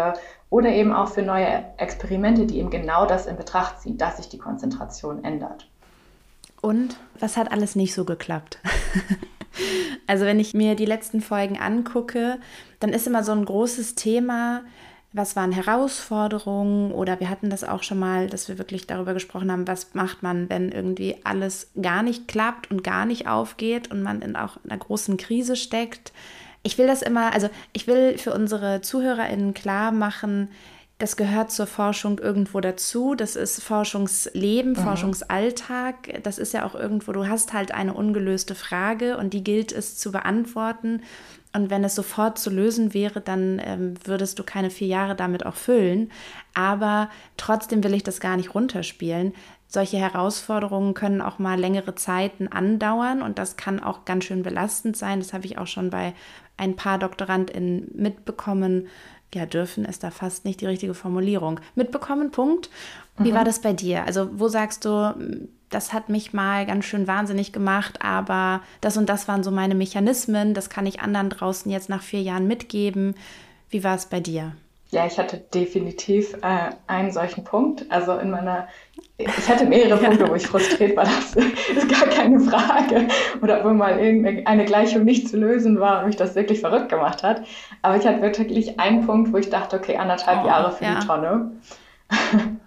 oder 0.51 0.69
eben 0.69 0.93
auch 0.93 1.09
für 1.09 1.23
neue 1.23 1.65
Experimente, 1.77 2.47
die 2.47 2.61
eben 2.61 2.71
genau 2.71 3.07
das 3.07 3.27
in 3.27 3.37
Betracht 3.37 3.81
ziehen, 3.81 3.99
dass 3.99 4.19
sich 4.19 4.29
die 4.29 4.39
Konzentration 4.39 5.25
ändert. 5.25 5.69
Und 6.63 6.97
was 7.19 7.37
hat 7.37 7.51
alles 7.51 7.75
nicht 7.75 7.93
so 7.93 8.05
geklappt? 8.05 8.61
Also 10.07 10.25
wenn 10.25 10.41
ich 10.41 10.55
mir 10.55 10.75
die 10.75 10.85
letzten 10.85 11.21
Folgen 11.21 11.59
angucke, 11.59 12.39
dann 12.81 12.93
ist 12.93 13.07
immer 13.07 13.25
so 13.25 13.33
ein 13.33 13.45
großes 13.45 13.95
Thema, 13.95 14.63
was 15.13 15.35
waren 15.35 15.53
Herausforderungen 15.53 16.93
oder 16.93 17.21
wir 17.21 17.31
hatten 17.31 17.49
das 17.49 17.65
auch 17.65 17.83
schon 17.83 17.99
mal, 17.99 18.29
dass 18.29 18.49
wir 18.49 18.59
wirklich 18.59 18.87
darüber 18.87 19.15
gesprochen 19.15 19.51
haben, 19.51 19.67
was 19.67 19.95
macht 19.95 20.23
man, 20.23 20.51
wenn 20.51 20.71
irgendwie 20.71 21.17
alles 21.25 21.71
gar 21.81 22.03
nicht 22.03 22.29
klappt 22.29 22.71
und 22.71 22.85
gar 22.85 23.07
nicht 23.07 23.27
aufgeht 23.27 23.91
und 23.91 24.03
man 24.03 24.21
in 24.21 24.37
auch 24.37 24.59
einer 24.65 24.79
großen 24.79 25.17
Krise 25.17 25.57
steckt. 25.57 26.13
Ich 26.63 26.77
will 26.77 26.87
das 26.87 27.01
immer, 27.01 27.33
also 27.33 27.49
ich 27.73 27.87
will 27.87 28.19
für 28.19 28.35
unsere 28.35 28.83
ZuhörerInnen 28.83 29.55
klar 29.55 29.91
machen, 29.91 30.51
das 30.99 31.17
gehört 31.17 31.51
zur 31.51 31.67
Forschung 31.67 32.19
irgendwo 32.19 32.61
dazu. 32.61 33.15
Das 33.15 33.37
ist 33.37 33.63
Forschungsleben, 33.63 34.73
mhm. 34.73 34.77
Forschungsalltag. 34.77 36.23
Das 36.23 36.39
ist 36.39 36.55
ja 36.55 36.65
auch 36.65 36.75
irgendwo, 36.75 37.13
du 37.13 37.29
hast 37.29 37.53
halt 37.53 37.73
eine 37.73 37.93
ungelöste 37.93 38.55
Frage 38.55 39.19
und 39.19 39.35
die 39.35 39.45
gilt 39.45 39.73
es 39.73 39.99
zu 39.99 40.11
beantworten. 40.11 41.03
Und 41.53 41.71
wenn 41.71 41.85
es 41.85 41.95
sofort 41.95 42.39
zu 42.39 42.51
lösen 42.51 42.95
wäre, 42.95 43.21
dann 43.21 43.61
ähm, 43.65 43.95
würdest 44.05 44.39
du 44.39 44.43
keine 44.43 44.71
vier 44.71 44.89
Jahre 44.89 45.15
damit 45.15 45.45
auch 45.45 45.55
füllen. 45.55 46.11
Aber 46.55 47.11
trotzdem 47.37 47.85
will 47.85 47.95
ich 47.95 48.03
das 48.03 48.21
gar 48.21 48.37
nicht 48.37 48.55
runterspielen. 48.55 49.35
Solche 49.69 49.99
Herausforderungen 49.99 50.95
können 50.95 51.21
auch 51.21 51.39
mal 51.39 51.59
längere 51.59 51.95
Zeiten 51.95 52.49
andauern 52.49 53.21
und 53.21 53.39
das 53.39 53.57
kann 53.57 53.83
auch 53.83 54.05
ganz 54.05 54.25
schön 54.25 54.43
belastend 54.43 54.97
sein. 54.97 55.19
Das 55.19 55.33
habe 55.33 55.45
ich 55.45 55.59
auch 55.59 55.67
schon 55.67 55.91
bei 55.91 56.15
ein 56.57 56.77
paar 56.77 56.99
DoktorandInnen 56.99 57.91
mitbekommen 57.95 58.89
ja, 59.37 59.47
dürfen 59.47 59.85
ist 59.85 60.03
da 60.03 60.11
fast 60.11 60.45
nicht 60.45 60.61
die 60.61 60.67
richtige 60.67 60.95
Formulierung. 60.95 61.61
Mitbekommen, 61.75 62.31
Punkt. 62.31 62.71
Wie 63.19 63.31
mhm. 63.31 63.37
war 63.37 63.45
das 63.45 63.61
bei 63.61 63.73
dir? 63.73 64.05
Also, 64.05 64.29
wo 64.33 64.49
sagst 64.49 64.85
du, 64.85 65.15
das 65.71 65.93
hat 65.93 66.09
mich 66.09 66.33
mal 66.33 66.67
ganz 66.67 66.85
schön 66.85 67.07
wahnsinnig 67.07 67.53
gemacht, 67.53 68.03
aber 68.03 68.63
das 68.81 68.97
und 68.97 69.09
das 69.09 69.29
waren 69.29 69.45
so 69.45 69.51
meine 69.51 69.75
Mechanismen, 69.75 70.55
das 70.55 70.71
kann 70.71 70.87
ich 70.87 71.01
anderen 71.01 71.31
draußen 71.31 71.71
jetzt 71.71 71.89
nach 71.89 72.03
vier 72.03 72.23
Jahren 72.23 72.47
mitgeben. 72.47 73.15
Wie 73.69 73.85
war 73.85 73.97
es 73.97 74.07
bei 74.07 74.21
dir? 74.21 74.53
Ja, 74.91 75.05
ich 75.05 75.19
hatte 75.19 75.39
definitiv 75.39 76.35
äh, 76.43 76.71
einen 76.87 77.11
solchen 77.11 77.43
Punkt. 77.43 77.85
Also 77.91 78.17
in 78.19 78.31
meiner, 78.31 78.69
ich 79.19 79.49
hatte 79.49 79.65
mehrere 79.65 79.97
Punkte, 79.97 80.29
wo 80.29 80.35
ich 80.35 80.47
frustriert 80.47 80.97
war. 80.97 81.07
Das 81.35 81.85
ist 81.85 81.89
gar 81.89 82.09
keine 82.09 82.39
Frage. 82.41 83.09
Oder 83.43 83.65
wo 83.65 83.71
mal 83.71 83.99
irgendeine 83.99 84.65
Gleichung 84.65 85.05
nicht 85.05 85.29
zu 85.29 85.37
lösen 85.37 85.81
war 85.81 86.01
und 86.01 86.07
mich 86.07 86.17
das 86.17 86.37
wirklich 86.37 86.61
verrückt 86.61 86.89
gemacht 86.89 87.25
hat. 87.25 87.43
Aber 87.83 87.97
ich 87.97 88.07
hatte 88.07 88.23
wirklich 88.23 88.79
einen 88.79 89.05
Punkt, 89.05 89.33
wo 89.33 89.39
ich 89.39 89.51
dachte, 89.51 89.77
okay, 89.77 89.97
anderthalb 89.97 90.45
oh, 90.45 90.47
Jahre 90.47 90.73
für 90.73 90.85
ja. 90.85 91.01
die 91.01 91.07
Tonne. 91.07 91.51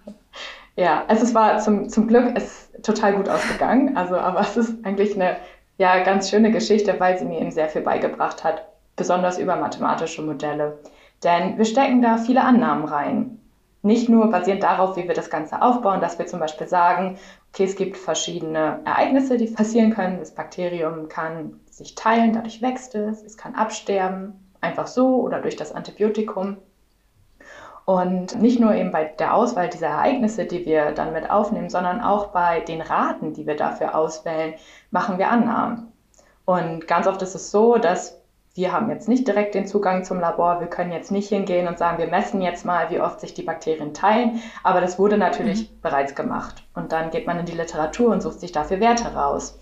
ja, 0.76 1.04
also 1.08 1.24
es 1.24 1.34
war 1.34 1.58
zum, 1.58 1.88
zum 1.88 2.06
Glück 2.06 2.32
es 2.34 2.70
total 2.82 3.14
gut 3.14 3.28
ausgegangen. 3.30 3.96
Also, 3.96 4.16
aber 4.16 4.40
es 4.40 4.56
ist 4.58 4.84
eigentlich 4.84 5.14
eine 5.14 5.36
ja, 5.78 6.02
ganz 6.02 6.28
schöne 6.28 6.50
Geschichte, 6.50 7.00
weil 7.00 7.18
sie 7.18 7.24
mir 7.24 7.40
eben 7.40 7.50
sehr 7.50 7.70
viel 7.70 7.80
beigebracht 7.80 8.44
hat, 8.44 8.68
besonders 8.96 9.38
über 9.38 9.56
mathematische 9.56 10.20
Modelle. 10.20 10.78
Denn 11.22 11.58
wir 11.58 11.64
stecken 11.64 12.02
da 12.02 12.16
viele 12.16 12.42
Annahmen 12.42 12.84
rein. 12.84 13.38
Nicht 13.82 14.08
nur 14.08 14.30
basierend 14.30 14.62
darauf, 14.62 14.96
wie 14.96 15.08
wir 15.08 15.14
das 15.14 15.30
Ganze 15.30 15.62
aufbauen, 15.62 16.00
dass 16.00 16.18
wir 16.18 16.26
zum 16.26 16.38
Beispiel 16.38 16.68
sagen, 16.68 17.18
okay, 17.52 17.64
es 17.64 17.76
gibt 17.76 17.96
verschiedene 17.96 18.80
Ereignisse, 18.84 19.38
die 19.38 19.46
passieren 19.46 19.94
können. 19.94 20.18
Das 20.18 20.34
Bakterium 20.34 21.08
kann 21.08 21.60
sich 21.70 21.94
teilen, 21.94 22.34
dadurch 22.34 22.60
wächst 22.60 22.94
es, 22.94 23.22
es 23.22 23.36
kann 23.36 23.54
absterben, 23.54 24.34
einfach 24.60 24.86
so 24.86 25.20
oder 25.20 25.40
durch 25.40 25.56
das 25.56 25.72
Antibiotikum. 25.72 26.58
Und 27.86 28.40
nicht 28.40 28.60
nur 28.60 28.74
eben 28.74 28.92
bei 28.92 29.04
der 29.04 29.34
Auswahl 29.34 29.68
dieser 29.68 29.88
Ereignisse, 29.88 30.44
die 30.44 30.64
wir 30.66 30.92
dann 30.92 31.12
mit 31.12 31.30
aufnehmen, 31.30 31.70
sondern 31.70 32.00
auch 32.00 32.28
bei 32.28 32.60
den 32.60 32.82
Raten, 32.82 33.32
die 33.32 33.46
wir 33.46 33.56
dafür 33.56 33.94
auswählen, 33.94 34.54
machen 34.90 35.18
wir 35.18 35.30
Annahmen. 35.30 35.90
Und 36.44 36.86
ganz 36.86 37.06
oft 37.06 37.22
ist 37.22 37.34
es 37.34 37.50
so, 37.50 37.78
dass 37.78 38.19
wir 38.60 38.72
haben 38.72 38.90
jetzt 38.90 39.08
nicht 39.08 39.26
direkt 39.26 39.54
den 39.54 39.66
Zugang 39.66 40.04
zum 40.04 40.20
Labor, 40.20 40.60
wir 40.60 40.66
können 40.66 40.92
jetzt 40.92 41.10
nicht 41.10 41.30
hingehen 41.30 41.66
und 41.66 41.78
sagen, 41.78 41.96
wir 41.96 42.08
messen 42.08 42.42
jetzt 42.42 42.66
mal, 42.66 42.90
wie 42.90 43.00
oft 43.00 43.18
sich 43.18 43.32
die 43.32 43.42
Bakterien 43.42 43.94
teilen, 43.94 44.42
aber 44.62 44.82
das 44.82 44.98
wurde 44.98 45.16
natürlich 45.16 45.62
mhm. 45.62 45.80
bereits 45.80 46.14
gemacht. 46.14 46.62
Und 46.74 46.92
dann 46.92 47.10
geht 47.10 47.26
man 47.26 47.38
in 47.38 47.46
die 47.46 47.56
Literatur 47.56 48.12
und 48.12 48.20
sucht 48.20 48.40
sich 48.40 48.52
dafür 48.52 48.78
Werte 48.78 49.14
raus. 49.14 49.58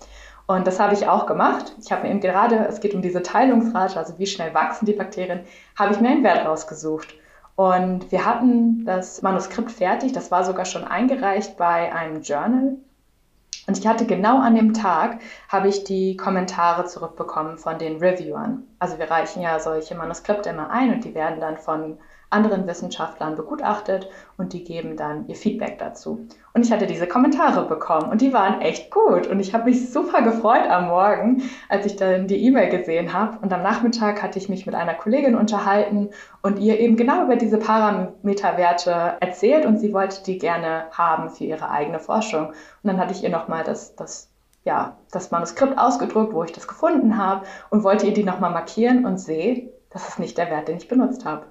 Und 0.48 0.66
das 0.66 0.80
habe 0.80 0.94
ich 0.94 1.08
auch 1.08 1.26
gemacht. 1.26 1.74
Ich 1.80 1.92
habe 1.92 2.02
mir 2.02 2.10
eben 2.10 2.20
gerade, 2.20 2.66
es 2.68 2.80
geht 2.80 2.94
um 2.94 3.02
diese 3.02 3.22
Teilungsrate, 3.22 3.98
also 3.98 4.18
wie 4.18 4.26
schnell 4.26 4.52
wachsen 4.52 4.86
die 4.86 4.94
Bakterien, 4.94 5.40
habe 5.78 5.94
ich 5.94 6.00
mir 6.00 6.08
einen 6.08 6.24
Wert 6.24 6.44
rausgesucht. 6.44 7.14
Und 7.54 8.10
wir 8.10 8.24
hatten 8.24 8.84
das 8.84 9.22
Manuskript 9.22 9.70
fertig, 9.70 10.12
das 10.12 10.30
war 10.32 10.44
sogar 10.44 10.64
schon 10.64 10.84
eingereicht 10.84 11.56
bei 11.56 11.94
einem 11.94 12.22
Journal. 12.22 12.78
Und 13.68 13.78
ich 13.78 13.86
hatte 13.86 14.06
genau 14.06 14.40
an 14.40 14.54
dem 14.54 14.72
Tag, 14.72 15.20
habe 15.50 15.68
ich 15.68 15.84
die 15.84 16.16
Kommentare 16.16 16.86
zurückbekommen 16.86 17.58
von 17.58 17.78
den 17.78 17.98
Reviewern. 17.98 18.66
Also 18.78 18.98
wir 18.98 19.10
reichen 19.10 19.42
ja 19.42 19.60
solche 19.60 19.94
Manuskripte 19.94 20.48
immer 20.48 20.70
ein 20.70 20.94
und 20.94 21.04
die 21.04 21.14
werden 21.14 21.38
dann 21.38 21.58
von 21.58 21.98
anderen 22.30 22.66
Wissenschaftlern 22.66 23.36
begutachtet 23.36 24.08
und 24.36 24.52
die 24.52 24.64
geben 24.64 24.96
dann 24.96 25.26
ihr 25.28 25.34
Feedback 25.34 25.78
dazu. 25.78 26.26
Und 26.52 26.64
ich 26.64 26.72
hatte 26.72 26.86
diese 26.86 27.06
Kommentare 27.06 27.66
bekommen 27.66 28.10
und 28.10 28.20
die 28.20 28.32
waren 28.32 28.60
echt 28.60 28.90
gut 28.90 29.26
und 29.26 29.40
ich 29.40 29.54
habe 29.54 29.64
mich 29.64 29.90
super 29.90 30.22
gefreut 30.22 30.68
am 30.68 30.88
Morgen, 30.88 31.42
als 31.68 31.86
ich 31.86 31.96
dann 31.96 32.26
die 32.26 32.44
E-Mail 32.44 32.68
gesehen 32.68 33.12
habe 33.12 33.38
und 33.40 33.52
am 33.52 33.62
Nachmittag 33.62 34.22
hatte 34.22 34.38
ich 34.38 34.48
mich 34.48 34.66
mit 34.66 34.74
einer 34.74 34.94
Kollegin 34.94 35.36
unterhalten 35.36 36.10
und 36.42 36.58
ihr 36.58 36.78
eben 36.78 36.96
genau 36.96 37.24
über 37.24 37.36
diese 37.36 37.58
Parameterwerte 37.58 39.16
erzählt 39.20 39.64
und 39.64 39.78
sie 39.78 39.92
wollte 39.92 40.22
die 40.24 40.38
gerne 40.38 40.84
haben 40.92 41.30
für 41.30 41.44
ihre 41.44 41.70
eigene 41.70 41.98
Forschung. 41.98 42.48
Und 42.48 42.54
dann 42.82 42.98
hatte 42.98 43.12
ich 43.12 43.22
ihr 43.22 43.30
nochmal 43.30 43.64
das, 43.64 43.96
das 43.96 44.30
ja, 44.64 44.98
das 45.12 45.30
Manuskript 45.30 45.78
ausgedruckt, 45.78 46.34
wo 46.34 46.44
ich 46.44 46.52
das 46.52 46.68
gefunden 46.68 47.16
habe 47.16 47.46
und 47.70 47.84
wollte 47.84 48.06
ihr 48.06 48.12
die 48.12 48.24
nochmal 48.24 48.50
markieren 48.50 49.06
und 49.06 49.18
sehe, 49.18 49.72
das 49.90 50.08
ist 50.08 50.18
nicht 50.18 50.36
der 50.36 50.50
Wert, 50.50 50.68
den 50.68 50.76
ich 50.76 50.88
benutzt 50.88 51.24
habe. 51.24 51.46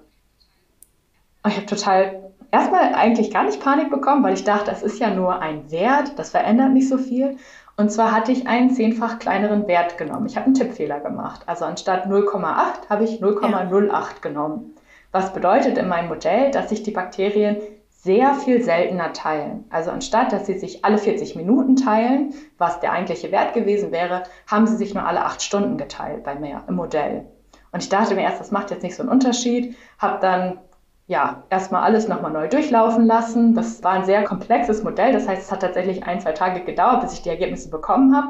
Und 1.47 1.53
ich 1.53 1.59
habe 1.59 1.67
total 1.67 2.33
erstmal 2.51 2.93
eigentlich 2.93 3.31
gar 3.31 3.45
nicht 3.45 3.63
Panik 3.63 3.89
bekommen, 3.89 4.21
weil 4.21 4.33
ich 4.33 4.43
dachte, 4.43 4.69
es 4.69 4.83
ist 4.83 4.99
ja 4.99 5.11
nur 5.11 5.39
ein 5.39 5.71
Wert, 5.71 6.19
das 6.19 6.31
verändert 6.31 6.73
nicht 6.73 6.89
so 6.89 6.97
viel. 6.97 7.37
Und 7.77 7.89
zwar 7.89 8.11
hatte 8.11 8.33
ich 8.33 8.49
einen 8.49 8.71
zehnfach 8.71 9.17
kleineren 9.17 9.65
Wert 9.65 9.97
genommen. 9.97 10.25
Ich 10.25 10.35
habe 10.35 10.47
einen 10.47 10.55
Tippfehler 10.55 10.99
gemacht. 10.99 11.43
Also 11.45 11.63
anstatt 11.63 12.05
0,8 12.05 12.89
habe 12.89 13.05
ich 13.05 13.21
0,08 13.21 13.87
ja. 13.87 14.07
genommen. 14.19 14.75
Was 15.13 15.31
bedeutet 15.31 15.77
in 15.77 15.87
meinem 15.87 16.09
Modell, 16.09 16.51
dass 16.51 16.67
sich 16.67 16.83
die 16.83 16.91
Bakterien 16.91 17.55
sehr 17.87 18.33
viel 18.33 18.61
seltener 18.61 19.13
teilen. 19.13 19.63
Also 19.69 19.91
anstatt, 19.91 20.33
dass 20.33 20.47
sie 20.47 20.59
sich 20.59 20.83
alle 20.83 20.97
40 20.97 21.37
Minuten 21.37 21.77
teilen, 21.77 22.33
was 22.57 22.81
der 22.81 22.91
eigentliche 22.91 23.31
Wert 23.31 23.53
gewesen 23.53 23.93
wäre, 23.93 24.23
haben 24.47 24.67
sie 24.67 24.75
sich 24.75 24.93
nur 24.93 25.05
alle 25.05 25.23
acht 25.23 25.41
Stunden 25.41 25.77
geteilt 25.77 26.25
bei 26.25 26.35
mir 26.35 26.63
im 26.67 26.75
Modell. 26.75 27.25
Und 27.71 27.83
ich 27.83 27.89
dachte 27.89 28.15
mir 28.15 28.21
erst, 28.21 28.41
das 28.41 28.51
macht 28.51 28.71
jetzt 28.71 28.83
nicht 28.83 28.95
so 28.95 29.03
einen 29.03 29.11
Unterschied, 29.11 29.77
habe 29.97 30.19
dann 30.19 30.59
ja, 31.07 31.43
erstmal 31.49 31.83
alles 31.83 32.09
nochmal 32.09 32.31
neu 32.31 32.49
durchlaufen 32.49 33.05
lassen. 33.05 33.55
Das 33.55 33.81
war 33.83 33.93
ein 33.93 34.05
sehr 34.05 34.23
komplexes 34.25 34.83
Modell. 34.83 35.13
Das 35.13 35.27
heißt, 35.27 35.43
es 35.43 35.51
hat 35.51 35.61
tatsächlich 35.61 36.05
ein, 36.05 36.19
zwei 36.19 36.33
Tage 36.33 36.61
gedauert, 36.61 37.01
bis 37.01 37.13
ich 37.13 37.21
die 37.21 37.29
Ergebnisse 37.29 37.69
bekommen 37.69 38.15
habe. 38.15 38.29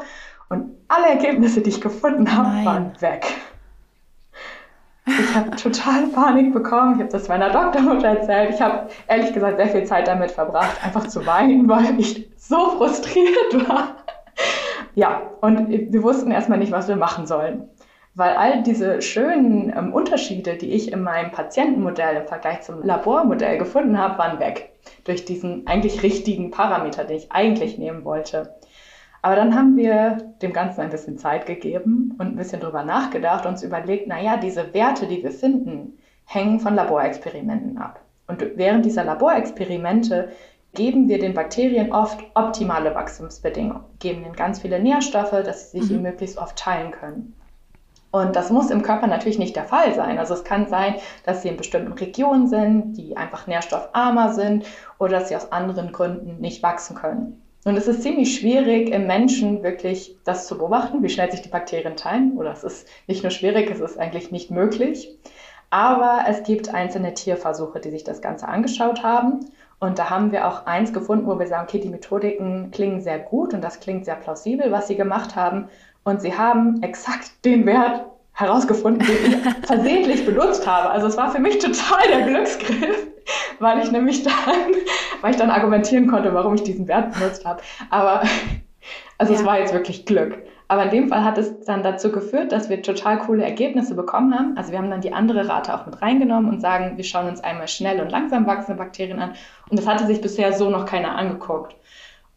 Und 0.49 0.77
alle 0.87 1.07
Ergebnisse, 1.07 1.61
die 1.61 1.71
ich 1.71 1.81
gefunden 1.81 2.31
habe, 2.37 2.49
Nein. 2.49 2.65
waren 2.65 3.01
weg. 3.01 3.25
Ich 5.07 5.35
habe 5.35 5.51
total 5.51 6.07
Panik 6.07 6.53
bekommen. 6.53 6.95
Ich 6.95 6.99
habe 6.99 7.11
das 7.11 7.27
meiner 7.27 7.49
Doktormutter 7.49 8.09
erzählt. 8.09 8.51
Ich 8.53 8.61
habe 8.61 8.89
ehrlich 9.07 9.33
gesagt 9.33 9.57
sehr 9.57 9.69
viel 9.69 9.83
Zeit 9.85 10.07
damit 10.07 10.31
verbracht, 10.31 10.83
einfach 10.83 11.07
zu 11.07 11.25
weinen, 11.25 11.67
weil 11.67 11.99
ich 11.99 12.29
so 12.37 12.77
frustriert 12.77 13.67
war. 13.67 13.95
Ja, 14.93 15.21
und 15.41 15.69
wir 15.69 16.03
wussten 16.03 16.29
erstmal 16.31 16.59
nicht, 16.59 16.71
was 16.71 16.87
wir 16.87 16.95
machen 16.95 17.25
sollen 17.25 17.69
weil 18.17 18.35
all 18.35 18.63
diese 18.63 19.03
schönen 19.03 19.71
ähm, 19.77 19.93
Unterschiede, 19.93 20.55
die 20.55 20.71
ich 20.71 20.91
in 20.91 21.03
meinem 21.03 21.29
Patientenmodell 21.29 22.17
im 22.17 22.27
Vergleich 22.27 22.61
zum 22.61 22.81
Labormodell 22.81 23.59
gefunden 23.59 23.99
habe, 23.99 24.17
waren 24.17 24.39
weg 24.39 24.71
durch 25.03 25.23
diesen 25.23 25.67
eigentlich 25.67 26.01
richtigen 26.01 26.49
Parameter, 26.49 27.03
den 27.03 27.17
ich 27.17 27.31
eigentlich 27.31 27.77
nehmen 27.77 28.05
wollte. 28.05 28.55
Aber 29.21 29.35
dann 29.35 29.53
haben 29.53 29.77
wir 29.77 30.33
dem 30.41 30.51
Ganzen 30.51 30.81
ein 30.81 30.89
bisschen 30.89 31.19
Zeit 31.19 31.45
gegeben 31.45 32.15
und 32.17 32.27
ein 32.27 32.35
bisschen 32.35 32.59
drüber 32.59 32.83
nachgedacht 32.83 33.45
und 33.45 33.51
uns 33.51 33.63
überlegt, 33.63 34.07
naja, 34.07 34.37
diese 34.37 34.73
Werte, 34.73 35.05
die 35.05 35.21
wir 35.21 35.31
finden, 35.31 35.99
hängen 36.25 36.59
von 36.59 36.73
Laborexperimenten 36.73 37.77
ab. 37.77 37.99
Und 38.25 38.43
während 38.55 38.83
dieser 38.83 39.03
Laborexperimente 39.03 40.29
geben 40.73 41.07
wir 41.07 41.19
den 41.19 41.35
Bakterien 41.35 41.91
oft 41.91 42.19
optimale 42.33 42.95
Wachstumsbedingungen, 42.95 43.83
geben 43.99 44.23
ihnen 44.25 44.35
ganz 44.35 44.59
viele 44.59 44.79
Nährstoffe, 44.79 45.43
dass 45.43 45.71
sie 45.71 45.81
sich 45.81 45.97
mhm. 45.97 46.01
möglichst 46.01 46.39
oft 46.39 46.57
teilen 46.57 46.91
können. 46.91 47.35
Und 48.11 48.35
das 48.35 48.49
muss 48.49 48.71
im 48.71 48.83
Körper 48.83 49.07
natürlich 49.07 49.37
nicht 49.37 49.55
der 49.55 49.65
Fall 49.65 49.93
sein. 49.93 50.17
Also 50.17 50.33
es 50.33 50.43
kann 50.43 50.67
sein, 50.67 50.95
dass 51.25 51.41
sie 51.41 51.49
in 51.49 51.57
bestimmten 51.57 51.93
Regionen 51.93 52.47
sind, 52.47 52.93
die 52.93 53.17
einfach 53.17 53.47
nährstoffarmer 53.47 54.33
sind 54.33 54.65
oder 54.97 55.19
dass 55.19 55.29
sie 55.29 55.35
aus 55.35 55.51
anderen 55.51 55.91
Gründen 55.91 56.39
nicht 56.39 56.63
wachsen 56.63 56.95
können. 56.95 57.41
Und 57.65 57.75
es 57.75 57.87
ist 57.87 58.01
ziemlich 58.01 58.37
schwierig 58.39 58.89
im 58.89 59.07
Menschen 59.07 59.61
wirklich 59.61 60.15
das 60.23 60.47
zu 60.47 60.57
beobachten, 60.57 61.03
wie 61.03 61.09
schnell 61.09 61.29
sich 61.29 61.41
die 61.41 61.49
Bakterien 61.49 61.97
teilen. 61.97 62.37
Oder 62.37 62.53
es 62.53 62.63
ist 62.63 62.87
nicht 63.07 63.23
nur 63.23 63.31
schwierig, 63.31 63.69
es 63.69 63.81
ist 63.81 63.99
eigentlich 63.99 64.31
nicht 64.31 64.51
möglich. 64.51 65.17
Aber 65.69 66.23
es 66.29 66.43
gibt 66.43 66.73
einzelne 66.73 67.13
Tierversuche, 67.13 67.81
die 67.81 67.89
sich 67.89 68.05
das 68.05 68.21
Ganze 68.21 68.47
angeschaut 68.47 69.03
haben. 69.03 69.41
Und 69.79 69.99
da 69.99 70.09
haben 70.09 70.31
wir 70.31 70.47
auch 70.47 70.65
eins 70.65 70.93
gefunden, 70.93 71.27
wo 71.27 71.37
wir 71.37 71.47
sagen, 71.47 71.67
okay, 71.67 71.79
die 71.79 71.89
Methodiken 71.89 72.71
klingen 72.71 73.01
sehr 73.01 73.19
gut 73.19 73.53
und 73.53 73.61
das 73.61 73.79
klingt 73.79 74.05
sehr 74.05 74.15
plausibel, 74.15 74.71
was 74.71 74.87
sie 74.87 74.95
gemacht 74.95 75.35
haben. 75.35 75.67
Und 76.07 76.21
sie 76.21 76.37
haben 76.37 76.81
exakt 76.83 77.43
den 77.43 77.65
Wert 77.65 78.05
herausgefunden, 78.31 79.05
den 79.05 79.29
ich 79.29 79.37
versehentlich 79.67 80.25
benutzt 80.25 80.65
habe. 80.65 80.89
Also 80.89 81.07
es 81.07 81.17
war 81.17 81.29
für 81.29 81.39
mich 81.39 81.59
total 81.59 82.07
der 82.07 82.21
Glücksgriff, 82.21 83.07
weil 83.59 83.79
ich 83.83 83.91
nämlich 83.91 84.23
dann, 84.23 84.33
weil 85.19 85.31
ich 85.31 85.37
dann 85.37 85.49
argumentieren 85.49 86.07
konnte, 86.07 86.33
warum 86.33 86.55
ich 86.55 86.63
diesen 86.63 86.87
Wert 86.87 87.13
benutzt 87.13 87.43
habe. 87.43 87.61
Aber 87.89 88.21
also 89.17 89.33
ja. 89.33 89.39
es 89.39 89.45
war 89.45 89.59
jetzt 89.59 89.73
wirklich 89.73 90.05
Glück. 90.05 90.37
Aber 90.69 90.83
in 90.83 90.91
dem 90.91 91.09
Fall 91.09 91.25
hat 91.25 91.37
es 91.37 91.59
dann 91.65 91.83
dazu 91.83 92.09
geführt, 92.09 92.53
dass 92.53 92.69
wir 92.69 92.81
total 92.81 93.19
coole 93.19 93.43
Ergebnisse 93.43 93.93
bekommen 93.93 94.33
haben. 94.33 94.55
Also 94.55 94.71
wir 94.71 94.77
haben 94.77 94.89
dann 94.89 95.01
die 95.01 95.11
andere 95.11 95.49
Rate 95.49 95.73
auch 95.73 95.85
mit 95.85 96.01
reingenommen 96.01 96.49
und 96.49 96.61
sagen, 96.61 96.95
wir 96.95 97.03
schauen 97.03 97.27
uns 97.27 97.41
einmal 97.41 97.67
schnell 97.67 97.99
und 97.99 98.13
langsam 98.13 98.47
wachsende 98.47 98.81
Bakterien 98.81 99.19
an. 99.19 99.33
Und 99.69 99.77
das 99.77 99.85
hatte 99.85 100.07
sich 100.07 100.21
bisher 100.21 100.53
so 100.53 100.69
noch 100.69 100.85
keiner 100.85 101.17
angeguckt 101.17 101.75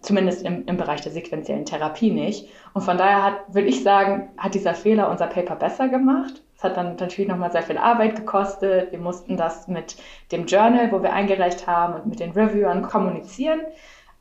zumindest 0.00 0.44
im, 0.44 0.64
im 0.66 0.76
Bereich 0.76 1.02
der 1.02 1.12
sequenziellen 1.12 1.64
Therapie 1.64 2.10
nicht. 2.10 2.48
Und 2.72 2.82
von 2.82 2.98
daher 2.98 3.22
hat, 3.22 3.54
würde 3.54 3.68
ich 3.68 3.82
sagen, 3.82 4.30
hat 4.38 4.54
dieser 4.54 4.74
Fehler 4.74 5.10
unser 5.10 5.26
Paper 5.26 5.56
besser 5.56 5.88
gemacht. 5.88 6.42
Es 6.56 6.64
hat 6.64 6.76
dann 6.76 6.96
natürlich 6.96 7.28
nochmal 7.28 7.52
sehr 7.52 7.62
viel 7.62 7.78
Arbeit 7.78 8.16
gekostet. 8.16 8.92
Wir 8.92 8.98
mussten 8.98 9.36
das 9.36 9.68
mit 9.68 9.96
dem 10.32 10.46
Journal, 10.46 10.92
wo 10.92 11.02
wir 11.02 11.12
eingereicht 11.12 11.66
haben, 11.66 11.94
und 11.94 12.06
mit 12.06 12.20
den 12.20 12.32
Reviewern 12.32 12.82
kommunizieren. 12.82 13.60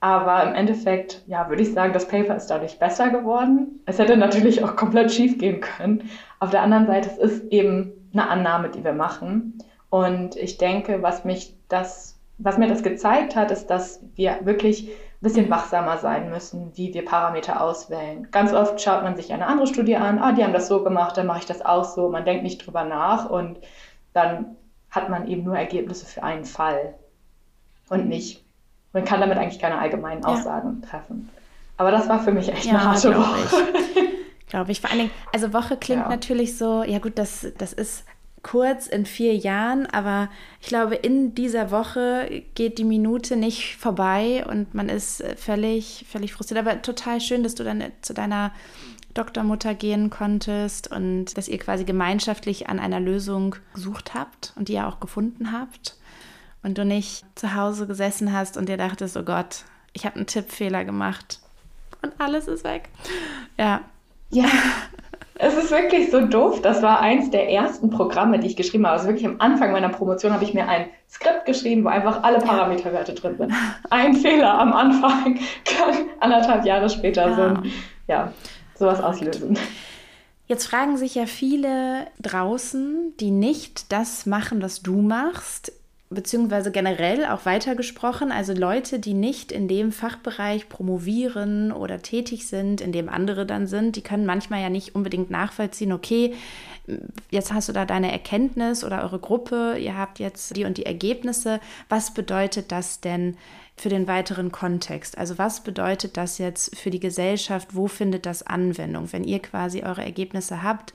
Aber 0.01 0.43
im 0.43 0.55
Endeffekt, 0.55 1.23
ja, 1.27 1.49
würde 1.49 1.61
ich 1.61 1.73
sagen, 1.73 1.91
das 1.91 2.07
Paper 2.07 2.35
ist 2.35 2.47
dadurch 2.47 2.79
besser 2.79 3.09
geworden. 3.09 3.81
Es 3.85 3.99
hätte 3.99 4.15
natürlich 4.15 4.63
auch 4.63 4.77
komplett 4.77 5.11
schief 5.11 5.37
gehen 5.37 5.59
können. 5.59 6.09
Auf 6.39 6.51
der 6.51 6.61
anderen 6.61 6.87
Seite, 6.87 7.09
es 7.09 7.17
ist 7.17 7.51
eben 7.51 7.91
eine 8.13 8.29
Annahme, 8.29 8.69
die 8.69 8.83
wir 8.83 8.93
machen. 8.93 9.57
Und 9.89 10.35
ich 10.37 10.57
denke, 10.57 11.01
was 11.01 11.25
mich 11.25 11.55
das, 11.67 12.17
was 12.37 12.57
mir 12.57 12.67
das 12.67 12.83
gezeigt 12.83 13.35
hat, 13.35 13.51
ist, 13.51 13.67
dass 13.67 14.01
wir 14.15 14.39
wirklich 14.43 14.89
bisschen 15.21 15.49
wachsamer 15.49 15.97
sein 15.97 16.29
müssen, 16.29 16.71
wie 16.75 16.93
wir 16.93 17.03
Parameter 17.03 17.62
auswählen. 17.62 18.29
Ganz 18.32 18.53
oft 18.53 18.79
schaut 18.82 19.03
man 19.03 19.15
sich 19.17 19.34
eine 19.34 19.47
andere 19.47 19.67
Studie 19.67 19.97
an, 19.97 20.19
ah, 20.19 20.32
die 20.32 20.43
haben 20.43 20.53
das 20.53 20.67
so 20.67 20.84
gemacht, 20.84 21.17
dann 21.17 21.27
mache 21.27 21.39
ich 21.39 21.45
das 21.45 21.65
auch 21.65 21.84
so. 21.84 22.10
Man 22.10 22.23
denkt 22.25 22.43
nicht 22.43 22.65
drüber 22.65 22.86
nach 22.86 23.29
und 23.29 23.60
dann 24.13 24.55
hat 24.89 25.10
man 25.10 25.27
eben 25.27 25.43
nur 25.43 25.58
Ergebnisse 25.58 26.05
für 26.05 26.23
einen 26.23 26.45
Fall 26.45 26.95
und 27.89 28.08
nicht. 28.08 28.43
Man 28.93 29.05
kann 29.05 29.19
damit 29.19 29.38
eigentlich 29.38 29.60
keine 29.60 29.77
allgemeinen 29.77 30.23
Aussagen 30.23 30.82
ja. 30.82 30.89
treffen. 30.89 31.29
Aber 31.77 31.91
das 31.91 32.10
war 32.10 32.19
für 32.19 32.32
mich 32.32 32.49
echt 32.49 32.65
ja, 32.65 32.71
eine 32.71 32.84
harte 32.86 33.15
Woche. 33.15 33.63
Glaube 34.47 34.71
ich. 34.71 34.82
Vor 34.82 34.89
allen 34.89 34.99
Dingen, 34.99 35.12
also 35.32 35.53
Woche 35.53 35.77
klingt 35.77 36.01
ja. 36.01 36.10
natürlich 36.10 36.58
so, 36.58 36.84
ja 36.84 36.99
gut, 36.99 37.17
das, 37.17 37.47
das 37.58 37.73
ist 37.73 38.03
kurz 38.43 38.88
in 38.88 39.06
vier 39.06 39.36
Jahren, 39.36 39.86
aber 39.86 40.30
ich 40.62 40.67
glaube, 40.67 40.95
in 40.95 41.36
dieser 41.36 41.71
Woche 41.71 42.43
geht 42.56 42.78
die 42.78 42.84
Minute 42.84 43.36
nicht 43.36 43.75
vorbei 43.78 44.45
und 44.47 44.73
man 44.73 44.89
ist 44.89 45.23
völlig, 45.38 46.06
völlig 46.10 46.34
frustriert. 46.34 46.65
Aber 46.65 46.82
total 46.82 47.21
schön, 47.21 47.43
dass 47.43 47.56
du 47.56 47.63
dann 47.63 47.84
zu 48.02 48.13
deiner 48.13 48.52
Doktormutter 49.13 49.73
gehen 49.73 50.10
konntest 50.10 50.91
und 50.91 51.38
dass 51.38 51.47
ihr 51.47 51.58
quasi 51.58 51.84
gemeinschaftlich 51.84 52.69
an 52.69 52.80
einer 52.80 52.99
Lösung 52.99 53.56
gesucht 53.73 54.13
habt 54.13 54.54
und 54.56 54.69
die 54.69 54.73
ja 54.73 54.88
auch 54.88 54.99
gefunden 54.99 55.52
habt 55.52 55.97
und 56.63 56.78
du 56.78 56.86
nicht 56.86 57.25
zu 57.36 57.56
Hause 57.56 57.88
gesessen 57.88 58.34
hast 58.34 58.58
und 58.58 58.69
dir 58.69 58.78
dachtest, 58.78 59.17
oh 59.17 59.23
Gott, 59.23 59.63
ich 59.93 60.06
habe 60.06 60.17
einen 60.17 60.28
Tippfehler 60.28 60.86
gemacht 60.86 61.39
und 62.02 62.13
alles 62.19 62.47
ist 62.47 62.63
weg. 62.63 62.89
Ja. 63.58 63.82
Ja, 64.30 64.45
Es 65.41 65.56
ist 65.56 65.71
wirklich 65.71 66.12
so 66.12 66.19
doof. 66.25 66.62
Das 66.62 66.82
war 66.82 66.99
eins 66.99 67.32
der 67.32 67.49
ersten 67.49 67.89
Programme, 67.89 68.39
die 68.39 68.47
ich 68.47 68.58
geschrieben 68.58 68.86
habe. 68.86 68.97
Also 68.97 69.08
wirklich 69.08 69.25
am 69.25 69.39
Anfang 69.39 69.71
meiner 69.71 69.88
Promotion 69.88 70.34
habe 70.34 70.43
ich 70.43 70.54
mir 70.54 70.67
ein 70.67 70.88
Skript 71.10 71.45
geschrieben, 71.45 71.86
wo 71.86 71.88
einfach 71.88 72.23
alle 72.23 72.39
Parameterwerte 72.39 73.13
drin 73.13 73.38
sind. 73.38 73.54
Ein 73.89 74.15
Fehler 74.15 74.60
am 74.60 74.73
Anfang 74.73 75.39
kann 75.63 75.95
anderthalb 76.19 76.65
Jahre 76.65 76.89
später 76.89 77.30
ja. 77.30 77.36
so 77.36 77.69
ja, 78.08 78.34
sowas 78.75 79.02
auslösen. 79.02 79.58
Jetzt 80.47 80.65
fragen 80.67 80.97
sich 80.97 81.15
ja 81.15 81.25
viele 81.25 82.08
draußen, 82.19 83.13
die 83.21 83.32
nicht 83.32 83.93
das 83.93 84.25
machen, 84.25 84.62
was 84.62 84.82
du 84.82 84.97
machst, 84.97 85.71
beziehungsweise 86.10 86.72
generell 86.72 87.26
auch 87.26 87.45
weitergesprochen, 87.45 88.32
also 88.32 88.54
Leute, 88.54 89.00
die 89.00 89.13
nicht 89.13 89.52
in 89.52 89.67
dem 89.67 89.91
Fachbereich 89.91 90.67
promovieren 90.67 91.72
oder 91.72 92.02
tätig 92.02 92.48
sind, 92.48 92.82
in 92.82 92.91
dem 92.91 93.10
andere 93.10 93.45
dann 93.45 93.67
sind, 93.67 93.95
die 93.95 94.02
können 94.02 94.26
manchmal 94.26 94.62
ja 94.62 94.69
nicht 94.69 94.95
unbedingt 94.95 95.30
nachvollziehen, 95.30 95.91
okay, 95.91 96.34
jetzt 97.30 97.54
hast 97.54 97.69
du 97.69 97.74
da 97.74 97.86
deine 97.86 98.12
Erkenntnis 98.12 98.84
oder 98.84 99.04
eure 99.04 99.19
Gruppe, 99.19 99.78
ihr 99.80 99.95
habt 99.95 100.17
jetzt 100.17 100.56
die 100.56 100.65
und 100.65 100.78
die 100.78 100.88
Ergebnisse, 100.88 101.60
was 101.89 102.12
bedeutet 102.15 102.72
das 102.72 103.02
denn 103.02 103.38
für 103.76 103.89
den 103.89 104.08
weiteren 104.08 104.52
Kontext? 104.52 105.15
Also 105.15 105.38
was 105.38 105.62
bedeutet 105.62 106.17
das 106.17 106.39
jetzt 106.39 106.76
für 106.76 106.89
die 106.89 107.00
Gesellschaft, 107.00 107.76
wo 107.76 107.88
findet 107.88 108.26
das 108.26 108.45
Anwendung, 108.45 109.13
wenn 109.13 109.24
ihr 109.24 109.39
quasi 109.39 109.84
eure 109.84 110.04
Ergebnisse 110.04 110.63
habt? 110.63 110.93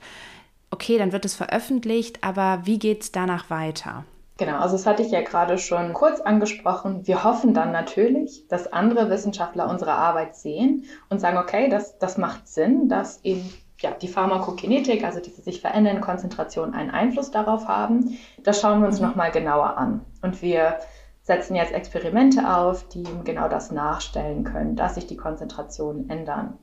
Okay, 0.71 0.97
dann 0.97 1.13
wird 1.13 1.23
es 1.23 1.35
veröffentlicht, 1.35 2.21
aber 2.21 2.63
wie 2.65 2.79
geht 2.79 3.03
es 3.03 3.11
danach 3.13 3.49
weiter? 3.49 4.03
Genau, 4.37 4.59
also 4.59 4.75
das 4.75 4.85
hatte 4.85 5.01
ich 5.01 5.11
ja 5.11 5.21
gerade 5.21 5.57
schon 5.57 5.93
kurz 5.93 6.19
angesprochen. 6.19 7.07
Wir 7.07 7.23
hoffen 7.23 7.53
dann 7.53 7.71
natürlich, 7.71 8.47
dass 8.49 8.71
andere 8.71 9.09
Wissenschaftler 9.09 9.69
unsere 9.69 9.93
Arbeit 9.93 10.35
sehen 10.35 10.83
und 11.09 11.19
sagen, 11.19 11.37
okay, 11.37 11.69
das, 11.69 11.97
das 11.99 12.17
macht 12.17 12.47
Sinn, 12.47 12.89
dass 12.89 13.23
eben 13.23 13.49
ja, 13.79 13.91
die 13.91 14.09
Pharmakokinetik, 14.09 15.05
also 15.05 15.21
diese 15.21 15.41
sich 15.41 15.61
verändernden 15.61 16.03
Konzentrationen, 16.03 16.73
einen 16.73 16.91
Einfluss 16.91 17.31
darauf 17.31 17.67
haben. 17.67 18.17
Das 18.43 18.59
schauen 18.59 18.81
wir 18.81 18.87
uns 18.87 18.99
mhm. 18.99 19.07
nochmal 19.07 19.31
genauer 19.31 19.77
an. 19.77 20.01
Und 20.21 20.41
wir 20.41 20.79
setzen 21.21 21.55
jetzt 21.55 21.73
Experimente 21.73 22.53
auf, 22.53 22.87
die 22.89 23.05
genau 23.23 23.47
das 23.47 23.71
nachstellen 23.71 24.43
können, 24.43 24.75
dass 24.75 24.95
sich 24.95 25.07
die 25.07 25.17
Konzentrationen 25.17 26.09
ändern. 26.09 26.57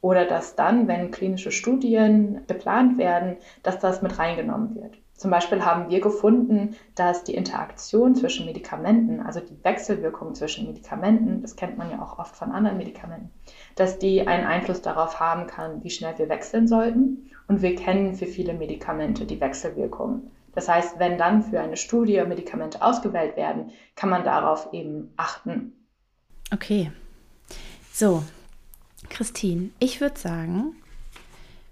Oder 0.00 0.24
dass 0.24 0.56
dann, 0.56 0.88
wenn 0.88 1.10
klinische 1.10 1.52
Studien 1.52 2.42
geplant 2.46 2.96
werden, 2.96 3.36
dass 3.62 3.78
das 3.78 4.00
mit 4.00 4.18
reingenommen 4.18 4.74
wird. 4.74 4.96
Zum 5.20 5.30
Beispiel 5.30 5.62
haben 5.66 5.90
wir 5.90 6.00
gefunden, 6.00 6.76
dass 6.94 7.24
die 7.24 7.34
Interaktion 7.34 8.14
zwischen 8.14 8.46
Medikamenten, 8.46 9.20
also 9.20 9.40
die 9.40 9.62
Wechselwirkung 9.62 10.34
zwischen 10.34 10.66
Medikamenten, 10.66 11.42
das 11.42 11.56
kennt 11.56 11.76
man 11.76 11.90
ja 11.90 12.00
auch 12.00 12.18
oft 12.18 12.34
von 12.34 12.52
anderen 12.52 12.78
Medikamenten, 12.78 13.30
dass 13.76 13.98
die 13.98 14.26
einen 14.26 14.46
Einfluss 14.46 14.80
darauf 14.80 15.20
haben 15.20 15.46
kann, 15.46 15.84
wie 15.84 15.90
schnell 15.90 16.16
wir 16.16 16.30
wechseln 16.30 16.66
sollten. 16.66 17.30
Und 17.48 17.60
wir 17.60 17.76
kennen 17.76 18.14
für 18.14 18.24
viele 18.24 18.54
Medikamente 18.54 19.26
die 19.26 19.38
Wechselwirkung. 19.42 20.30
Das 20.54 20.70
heißt, 20.70 20.98
wenn 20.98 21.18
dann 21.18 21.42
für 21.42 21.60
eine 21.60 21.76
Studie 21.76 22.24
Medikamente 22.26 22.80
ausgewählt 22.80 23.36
werden, 23.36 23.72
kann 23.96 24.08
man 24.08 24.24
darauf 24.24 24.72
eben 24.72 25.12
achten. 25.18 25.74
Okay. 26.50 26.92
So, 27.92 28.22
Christine, 29.10 29.68
ich 29.80 30.00
würde 30.00 30.18
sagen, 30.18 30.76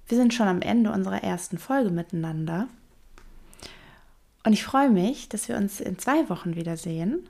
wir 0.06 0.18
sind 0.18 0.34
schon 0.34 0.48
am 0.48 0.60
Ende 0.60 0.92
unserer 0.92 1.24
ersten 1.24 1.56
Folge 1.56 1.88
miteinander. 1.88 2.68
Und 4.48 4.54
ich 4.54 4.64
freue 4.64 4.88
mich, 4.88 5.28
dass 5.28 5.46
wir 5.50 5.58
uns 5.58 5.78
in 5.78 5.98
zwei 5.98 6.30
Wochen 6.30 6.56
wiedersehen 6.56 7.28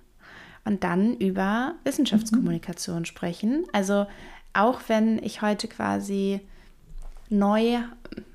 und 0.65 0.85
dann 0.85 1.17
über 1.17 1.75
Wissenschaftskommunikation 1.83 3.01
mhm. 3.01 3.05
sprechen. 3.07 3.65
Also 3.73 4.07
auch 4.53 4.83
wenn 4.87 5.21
ich 5.25 5.43
heute 5.43 5.67
quasi 5.67 6.39
neu, 7.29 7.79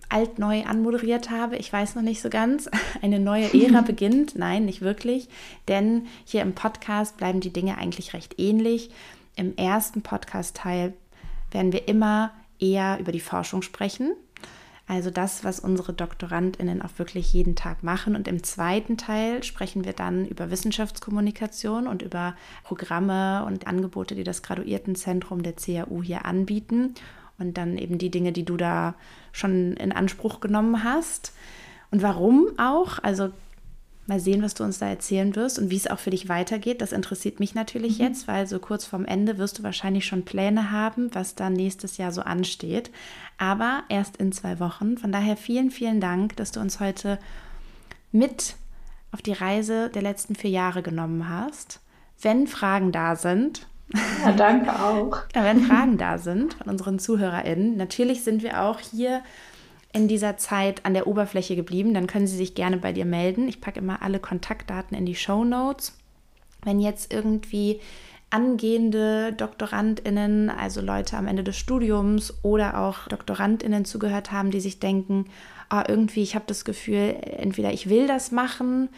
alt-neu 0.10 0.66
anmoderiert 0.66 1.30
habe, 1.30 1.56
ich 1.56 1.72
weiß 1.72 1.96
noch 1.96 2.02
nicht 2.02 2.22
so 2.22 2.30
ganz, 2.30 2.70
eine 3.02 3.22
neue 3.22 3.54
Ära 3.54 3.80
beginnt. 3.88 4.36
Nein, 4.36 4.66
nicht 4.66 4.82
wirklich, 4.82 5.30
denn 5.70 6.08
hier 6.26 6.42
im 6.42 6.54
Podcast 6.54 7.16
bleiben 7.16 7.40
die 7.40 7.54
Dinge 7.54 7.78
eigentlich 7.78 8.14
recht 8.14 8.38
ähnlich. 8.38 8.92
Im 9.38 9.56
ersten 9.56 10.02
Podcast-Teil 10.02 10.92
werden 11.52 11.72
wir 11.72 11.88
immer 11.88 12.34
eher 12.60 13.00
über 13.00 13.14
die 13.14 13.22
Forschung 13.22 13.62
sprechen. 13.62 14.14
Also 14.86 15.10
das, 15.10 15.46
was 15.46 15.62
unsere 15.62 15.94
Doktorandinnen 15.94 16.82
auch 16.82 16.98
wirklich 16.98 17.32
jeden 17.32 17.56
Tag 17.56 17.84
machen. 17.84 18.16
Und 18.16 18.28
im 18.28 18.44
zweiten 18.44 18.98
Teil 18.98 19.42
sprechen 19.44 19.86
wir 19.86 19.94
dann 19.94 20.26
über 20.26 20.52
Wissenschaftskommunikation 20.52 21.88
und 21.88 22.02
über 22.02 22.36
Programme 22.64 23.46
und 23.46 23.66
Angebote, 23.66 24.14
die 24.14 24.26
das 24.26 24.44
Graduiertenzentrum 24.44 25.42
der 25.42 25.54
CAU 25.54 26.04
hier 26.04 26.26
anbieten. 26.26 26.96
Und 27.40 27.58
dann 27.58 27.78
eben 27.78 27.98
die 27.98 28.12
Dinge, 28.12 28.34
die 28.34 28.44
du 28.44 28.58
da 28.58 28.96
schon 29.32 29.74
in 29.74 29.94
Anspruch 29.94 30.42
genommen 30.42 30.84
hast. 30.84 31.34
Und 31.90 32.02
warum 32.02 32.48
auch? 32.58 33.00
Also 33.02 33.30
Mal 34.06 34.20
sehen, 34.20 34.42
was 34.42 34.54
du 34.54 34.64
uns 34.64 34.80
da 34.80 34.88
erzählen 34.88 35.36
wirst 35.36 35.60
und 35.60 35.70
wie 35.70 35.78
es 35.78 35.88
auch 35.88 36.00
für 36.00 36.10
dich 36.10 36.28
weitergeht. 36.28 36.82
Das 36.82 36.92
interessiert 36.92 37.40
mich 37.40 37.56
natürlich 37.56 38.00
mhm. 38.00 38.06
jetzt, 38.06 38.28
weil 38.28 38.48
so 38.48 38.60
kurz 38.60 38.86
vorm 38.86 39.06
Ende 39.06 39.38
wirst 39.38 39.60
du 39.60 39.64
wahrscheinlich 39.64 40.06
schon 40.06 40.26
Pläne 40.26 40.72
haben, 40.72 41.10
was 41.14 41.36
dann 41.36 41.54
nächstes 41.54 41.98
Jahr 41.98 42.12
so 42.12 42.22
ansteht. 42.22 42.92
Aber 43.38 43.84
erst 43.88 44.18
in 44.18 44.32
zwei 44.34 44.60
Wochen. 44.60 44.98
Von 44.98 45.12
daher 45.12 45.38
vielen, 45.38 45.72
vielen 45.72 46.02
Dank, 46.02 46.36
dass 46.36 46.52
du 46.52 46.60
uns 46.60 46.80
heute 46.80 47.18
mit 48.12 48.56
auf 49.14 49.22
die 49.22 49.34
Reise 49.34 49.90
der 49.90 50.02
letzten 50.02 50.36
vier 50.36 50.50
Jahre 50.50 50.82
genommen 50.82 51.30
hast. 51.30 51.80
Wenn 52.22 52.48
Fragen 52.48 52.92
da 52.92 53.16
sind, 53.16 53.68
ja, 54.24 54.32
danke 54.32 54.72
auch. 54.72 55.20
Wenn 55.34 55.62
Fragen 55.62 55.98
da 55.98 56.18
sind 56.18 56.56
von 56.56 56.70
unseren 56.70 57.00
ZuhörerInnen, 57.00 57.78
natürlich 57.78 58.24
sind 58.24 58.42
wir 58.42 58.62
auch 58.62 58.80
hier 58.80 59.22
in 59.94 60.08
dieser 60.08 60.38
Zeit 60.38 60.86
an 60.86 60.96
der 60.96 61.08
Oberfläche 61.08 61.56
geblieben, 61.56 61.94
dann 61.94 62.08
können 62.08 62.28
Sie 62.28 62.36
sich 62.36 62.56
gerne 62.56 62.78
bei 62.78 62.92
dir 62.92 63.06
melden. 63.06 63.48
Ich 63.48 63.62
packe 63.62 63.80
immer 63.80 64.02
alle 64.02 64.20
Kontaktdaten 64.20 64.98
in 64.98 65.06
die 65.06 65.16
Show 65.16 65.46
Notes. 65.46 65.96
Wenn 66.64 66.80
jetzt 66.80 67.14
irgendwie 67.14 67.80
angehende 68.32 69.32
DoktorandInnen, 69.34 70.50
also 70.50 70.82
Leute 70.82 71.18
am 71.18 71.28
Ende 71.28 71.44
des 71.44 71.56
Studiums 71.56 72.34
oder 72.42 72.80
auch 72.80 73.08
DoktorandInnen 73.08 73.86
zugehört 73.86 74.32
haben, 74.32 74.50
die 74.50 74.60
sich 74.60 74.80
denken, 74.80 75.26
ah, 75.70 75.84
irgendwie, 75.88 76.24
ich 76.24 76.34
habe 76.34 76.46
das 76.48 76.66
Gefühl, 76.66 77.16
entweder 77.22 77.72
ich 77.72 77.90
will 77.90 78.08
das 78.08 78.32
machen, 78.32 78.90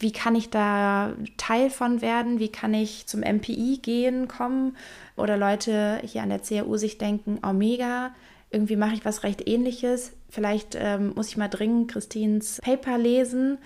wie 0.00 0.10
kann 0.10 0.34
ich 0.34 0.50
da 0.50 1.12
Teil 1.36 1.70
von 1.70 2.02
werden, 2.02 2.40
wie 2.40 2.48
kann 2.48 2.74
ich 2.74 3.06
zum 3.06 3.20
MPI 3.20 3.78
gehen, 3.80 4.26
kommen 4.26 4.76
oder 5.16 5.36
Leute 5.36 6.00
hier 6.04 6.22
an 6.22 6.28
der 6.30 6.40
CAU 6.40 6.76
sich 6.76 6.98
denken, 6.98 7.38
oh 7.46 7.52
mega, 7.52 8.10
irgendwie 8.56 8.76
mache 8.76 8.94
ich 8.94 9.04
was 9.04 9.22
recht 9.22 9.46
ähnliches. 9.46 10.12
Vielleicht 10.30 10.76
ähm, 10.80 11.12
muss 11.14 11.28
ich 11.28 11.36
mal 11.36 11.48
dringend 11.48 11.90
Christines 11.90 12.58
Paper 12.64 12.96
lesen. 12.96 13.58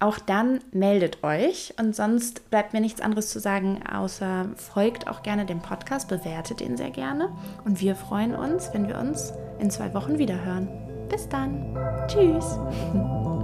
Auch 0.00 0.18
dann 0.18 0.60
meldet 0.72 1.22
euch 1.22 1.74
und 1.78 1.94
sonst 1.94 2.48
bleibt 2.50 2.72
mir 2.72 2.80
nichts 2.80 3.02
anderes 3.02 3.28
zu 3.28 3.38
sagen, 3.38 3.82
außer 3.86 4.48
folgt 4.56 5.06
auch 5.06 5.22
gerne 5.22 5.44
dem 5.44 5.60
Podcast, 5.60 6.08
bewertet 6.08 6.62
ihn 6.62 6.78
sehr 6.78 6.90
gerne 6.90 7.28
und 7.66 7.80
wir 7.80 7.94
freuen 7.94 8.34
uns, 8.34 8.70
wenn 8.72 8.88
wir 8.88 8.98
uns 8.98 9.34
in 9.60 9.70
zwei 9.70 9.92
Wochen 9.92 10.18
wieder 10.18 10.42
hören. 10.44 10.68
Bis 11.10 11.28
dann. 11.28 11.76
Tschüss. 12.08 12.58